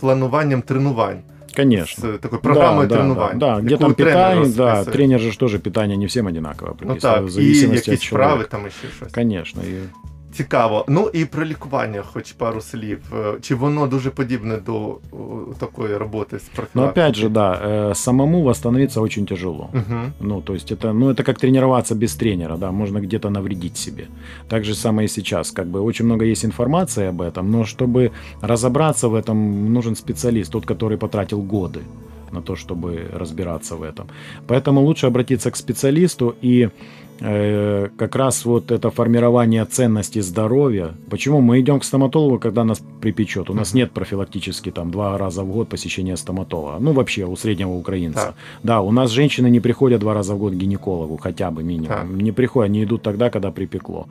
плануванням 0.00 0.62
тренувань. 0.62 1.18
Конечно. 1.56 2.08
з 2.14 2.18
такою 2.18 2.42
програмою 2.42 2.88
да, 2.88 2.96
тренувань. 2.96 3.38
Да, 3.38 3.54
да. 3.54 3.60
где 3.60 3.70
яку 3.70 3.82
там 3.84 3.94
тренер 3.94 4.12
питание, 4.14 4.52
да, 4.56 4.70
розписує. 4.70 4.92
тренер 4.96 5.20
же 5.20 5.30
ж 5.32 5.38
тоже 5.38 5.58
питание 5.58 5.96
не 5.96 6.06
всем 6.06 6.26
одинаково 6.26 6.76
Ну 6.80 6.86
прописывает, 6.86 7.00
так, 7.00 7.22
в 7.22 7.26
і 7.26 7.30
зависимости 7.30 7.90
якісь 7.90 8.04
от 8.04 8.08
человека. 8.08 8.28
вправи 8.34 8.48
там 8.50 8.60
і 8.66 8.70
ще 8.70 8.88
щось. 8.96 9.12
Конечно. 9.12 9.62
И 9.62 9.74
Цікаво. 10.32 10.84
Ну 10.88 11.10
і 11.12 11.24
про 11.24 11.44
лікування, 11.44 12.02
хоч 12.02 12.32
пару 12.32 12.60
слів. 12.60 12.98
Е, 13.14 13.34
Чи 13.40 13.54
воно 13.54 13.86
дуже 13.86 14.10
подібне 14.10 14.56
до 14.56 14.74
о, 14.76 14.98
такої 15.58 15.96
роботи 15.96 16.38
з 16.38 16.42
Но 16.42 16.48
профілактикою? 16.56 16.88
опять 16.88 17.16
же, 17.16 17.28
да, 17.28 17.52
э, 17.52 17.94
самому 17.94 18.42
восстановиться 18.42 19.00
очень 19.00 19.26
тяжело. 19.26 19.68
Угу. 19.74 20.12
Ну, 20.20 20.40
то 20.40 20.54
есть 20.54 20.72
это, 20.72 20.92
ну, 20.92 21.10
это 21.10 21.22
как 21.22 21.38
тренироваться 21.38 21.94
без 21.94 22.16
тренера, 22.16 22.56
да, 22.56 22.70
можно 22.70 23.00
где-то 23.00 23.30
навредить 23.30 23.76
себе. 23.76 24.06
Так 24.48 24.64
же 24.64 24.74
самое 24.74 25.04
и 25.04 25.08
сейчас, 25.08 25.50
как 25.50 25.66
бы 25.66 25.80
очень 25.80 26.04
много 26.06 26.24
есть 26.24 26.44
информации 26.44 27.08
об 27.08 27.20
этом, 27.20 27.50
но 27.50 27.64
чтобы 27.64 28.10
разобраться 28.42 29.08
в 29.08 29.14
этом, 29.14 29.72
нужен 29.72 29.96
специалист, 29.96 30.52
тот, 30.52 30.66
который 30.66 30.98
потратил 30.98 31.42
годы 31.42 31.80
на 32.32 32.42
то, 32.42 32.56
чтобы 32.56 33.06
разбираться 33.20 33.76
в 33.76 33.82
этом. 33.82 34.06
Поэтому 34.46 34.80
лучше 34.80 35.06
обратиться 35.06 35.50
к 35.50 35.56
специалисту 35.56 36.34
и 36.44 36.62
э, 36.62 36.70
как 37.19 38.15
раз 38.15 38.45
вот 38.45 38.71
это 38.71 38.89
формирование 38.89 39.65
ценности 39.65 40.19
здоровья. 40.19 40.93
Почему 41.09 41.41
мы 41.41 41.59
идем 41.59 41.79
к 41.79 41.83
стоматологу, 41.83 42.39
когда 42.39 42.63
нас 42.63 42.81
припечет? 43.01 43.49
У 43.49 43.53
нас 43.53 43.73
нет 43.73 43.91
профилактически 43.91 44.71
там 44.71 44.91
два 44.91 45.17
раза 45.17 45.43
в 45.43 45.51
год 45.51 45.69
посещения 45.69 46.17
стоматолога. 46.17 46.77
Ну, 46.79 46.91
вообще, 46.91 47.25
у 47.25 47.35
среднего 47.35 47.71
украинца. 47.71 48.19
Так. 48.19 48.35
Да, 48.63 48.81
у 48.81 48.91
нас 48.91 49.11
женщины 49.11 49.49
не 49.49 49.59
приходят 49.59 50.01
два 50.01 50.13
раза 50.13 50.33
в 50.35 50.39
год 50.39 50.53
к 50.53 50.55
гинекологу, 50.55 51.17
хотя 51.17 51.51
бы 51.51 51.63
минимум. 51.63 51.87
Так. 51.87 52.09
Не 52.09 52.31
приходят, 52.31 52.69
они 52.69 52.83
идут 52.83 53.03
тогда, 53.03 53.29
когда 53.29 53.51
припекло. 53.51 54.07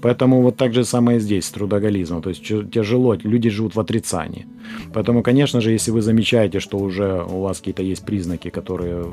Поэтому 0.00 0.42
вот 0.42 0.56
так 0.56 0.72
же 0.72 0.84
самое 0.84 1.20
здесь 1.20 1.44
с 1.44 1.50
трудоголизмом. 1.50 2.22
То 2.22 2.30
есть 2.30 2.42
тяжело, 2.72 3.14
люди 3.14 3.50
живут 3.50 3.74
в 3.76 3.80
отрицании. 3.80 4.46
Поэтому, 4.92 5.22
конечно 5.22 5.60
же, 5.60 5.72
если 5.72 5.92
вы 5.92 6.02
замечаете, 6.02 6.60
что 6.60 6.78
уже 6.78 7.24
у 7.28 7.42
вас 7.42 7.58
какие-то 7.58 7.82
есть 7.82 8.04
признаки, 8.04 8.50
которые 8.50 9.06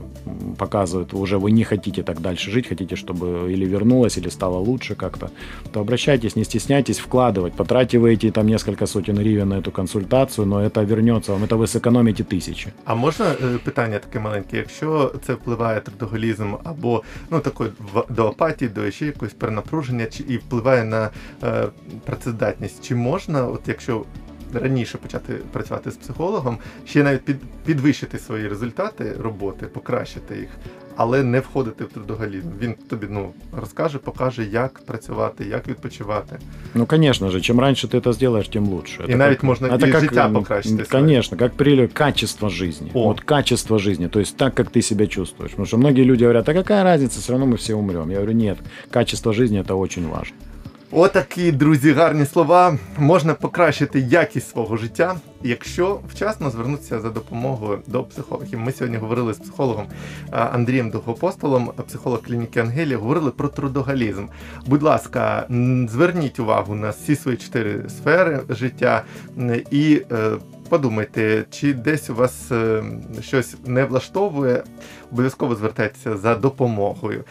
показывают, 0.57 1.13
уже 1.13 1.37
вы 1.37 1.51
не 1.51 1.63
хотите 1.63 2.03
так 2.03 2.21
дальше 2.21 2.51
жить, 2.51 2.67
хотите, 2.67 2.95
чтобы 2.95 3.24
или 3.24 3.64
вернулось, 3.66 4.18
или 4.18 4.28
стало 4.30 4.58
лучше 4.58 4.94
как-то, 4.94 5.30
то 5.72 5.80
обращайтесь, 5.80 6.36
не 6.36 6.44
стесняйтесь 6.44 7.00
вкладывать. 7.00 7.52
Потративаете 7.52 8.30
там 8.30 8.46
несколько 8.46 8.86
сотен 8.86 9.16
гривен 9.16 9.48
на 9.48 9.58
эту 9.58 9.70
консультацию, 9.70 10.46
но 10.46 10.60
это 10.62 10.82
вернется 10.84 11.32
вам, 11.32 11.44
это 11.44 11.56
вы 11.56 11.66
сэкономите 11.66 12.24
тысячи. 12.24 12.68
А 12.84 12.94
можна 12.94 13.26
е, 13.26 13.58
питання 13.64 13.98
таке 13.98 14.20
маленьке? 14.20 14.56
Якщо 14.56 15.12
це 15.26 15.34
впливає 15.34 15.80
трудоголізм 15.80 16.54
або 16.64 17.02
ну 17.30 17.40
такої 17.40 17.70
в- 17.94 18.04
до 18.14 18.26
апатії, 18.26 18.68
до 18.68 18.90
ще 18.90 19.06
якогось 19.06 19.32
перенапруження, 19.34 20.06
чи 20.06 20.24
і 20.28 20.36
впливає 20.36 20.84
на 20.84 21.10
е, 21.42 21.66
працездатність, 22.04 22.84
чи 22.88 22.94
можна, 22.94 23.46
от 23.46 23.60
якщо 23.66 24.04
раніше 24.54 24.98
почати 24.98 25.32
працювати 25.52 25.90
з 25.90 25.96
психологом, 25.96 26.58
ще 26.86 27.02
навіть 27.02 27.20
під, 27.24 27.36
підвищити 27.64 28.18
свої 28.18 28.48
результати 28.48 29.16
роботи, 29.22 29.66
покращити 29.66 30.36
їх, 30.36 30.48
але 30.96 31.22
не 31.22 31.40
входити 31.40 31.84
в 31.84 31.88
трудоголізм? 31.88 32.48
Він 32.60 32.74
тобі 32.88 33.06
ну 33.10 33.32
розкаже, 33.60 33.98
покаже, 33.98 34.44
як 34.44 34.80
працювати, 34.86 35.44
як 35.44 35.68
відпочивати. 35.68 36.38
Ну, 36.74 36.86
конечно 36.86 37.30
же, 37.30 37.40
чем 37.40 37.60
раньше 37.60 37.88
ты 37.88 38.00
это 38.00 38.12
сделаешь, 38.12 38.48
тем 38.48 38.66
лучше. 38.66 39.04
И 39.08 39.16
навіть 39.16 39.42
можно 39.42 39.68
и 39.68 40.00
життя 40.00 40.28
покращити 40.28 40.84
своє. 40.84 41.04
Конечно, 41.04 41.38
как 41.38 41.52
прилив, 41.52 41.94
качество 41.94 42.48
жизни. 42.48 42.90
О. 42.94 43.04
Вот 43.04 43.20
качество 43.20 43.78
жизни, 43.78 44.08
то 44.08 44.20
есть 44.20 44.36
так, 44.36 44.54
как 44.54 44.70
ты 44.70 44.82
себя 44.82 45.06
чувствуешь. 45.06 45.50
Потому 45.50 45.66
что 45.66 45.78
многие 45.78 46.04
люди 46.04 46.24
говорят, 46.24 46.48
а 46.48 46.54
какая 46.54 46.84
разница, 46.84 47.20
все 47.20 47.32
равно 47.32 47.46
мы 47.46 47.56
все 47.56 47.74
умрем. 47.74 48.10
Я 48.10 48.16
говорю, 48.16 48.32
нет, 48.32 48.58
качество 48.90 49.32
жизни 49.32 49.60
это 49.60 49.74
очень 49.74 50.08
важно. 50.08 50.36
Отакі, 50.91 51.51
друзі, 51.51 51.91
гарні 51.91 52.25
слова. 52.25 52.77
Можна 52.97 53.33
покращити 53.33 53.99
якість 53.99 54.49
свого 54.49 54.77
життя, 54.77 55.15
якщо 55.43 55.99
вчасно 56.09 56.49
звернутися 56.49 56.99
за 56.99 57.09
допомогою 57.09 57.79
до 57.87 58.03
психологів. 58.03 58.59
Ми 58.59 58.71
сьогодні 58.71 58.97
говорили 58.97 59.33
з 59.33 59.37
психологом 59.37 59.85
Андрієм 60.31 60.89
Довгопостолом, 60.89 61.71
психолог 61.87 62.21
клініки 62.21 62.59
Ангелія, 62.59 62.97
говорили 62.97 63.31
про 63.31 63.47
трудоголізм. 63.47 64.25
Будь 64.65 64.83
ласка, 64.83 65.47
зверніть 65.89 66.39
увагу 66.39 66.75
на 66.75 66.89
всі 66.89 67.15
свої 67.15 67.37
чотири 67.37 67.89
сфери 67.89 68.41
життя 68.49 69.03
і 69.71 70.01
е, 70.11 70.31
подумайте, 70.69 71.45
чи 71.51 71.73
десь 71.73 72.09
у 72.09 72.15
вас 72.15 72.51
е, 72.51 72.83
щось 73.21 73.55
не 73.65 73.85
влаштовує, 73.85 74.63
обов'язково 75.11 75.55
звертайтеся 75.55 76.17
за 76.17 76.35
допомогою. 76.35 77.23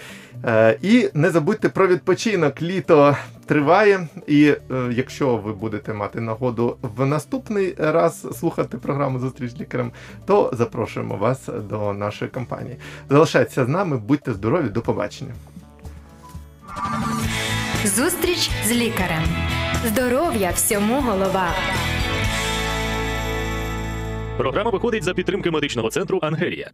Е, 0.45 0.79
І 0.83 1.09
не 1.15 1.31
забудьте 1.31 1.69
про 1.69 1.87
відпочинок. 1.87 2.63
Літо 2.63 3.17
триває, 3.45 4.09
і 4.27 4.45
е, 4.47 4.59
якщо 4.93 5.37
ви 5.37 5.53
будете 5.53 5.95
мати 5.95 6.21
нагоду 6.21 6.77
в 6.83 7.07
наступний 7.07 7.75
раз 7.79 8.39
слухати 8.39 8.79
програму 8.79 9.19
Зустріч 9.19 9.51
з 9.51 9.61
лікарем, 9.61 9.93
то 10.27 10.51
запрошуємо 10.53 11.17
вас 11.17 11.49
до 11.69 11.93
нашої 11.93 12.31
компанії. 12.31 12.77
Залишайтеся 13.11 13.65
з 13.65 13.69
нами, 13.69 13.97
будьте 13.97 14.33
здорові, 14.33 14.69
до 14.69 14.81
побачення. 14.81 15.35
Зустріч 17.85 18.51
з 18.65 18.73
лікарем. 18.73 19.23
Здоров'я 19.87 20.51
всьому 20.51 21.01
голова. 21.01 21.49
Програма 24.37 24.71
виходить 24.71 25.05
за 25.05 25.15
підтримки 25.15 25.51
медичного 25.51 25.91
центру 25.91 26.19
Ангелія. 26.23 26.71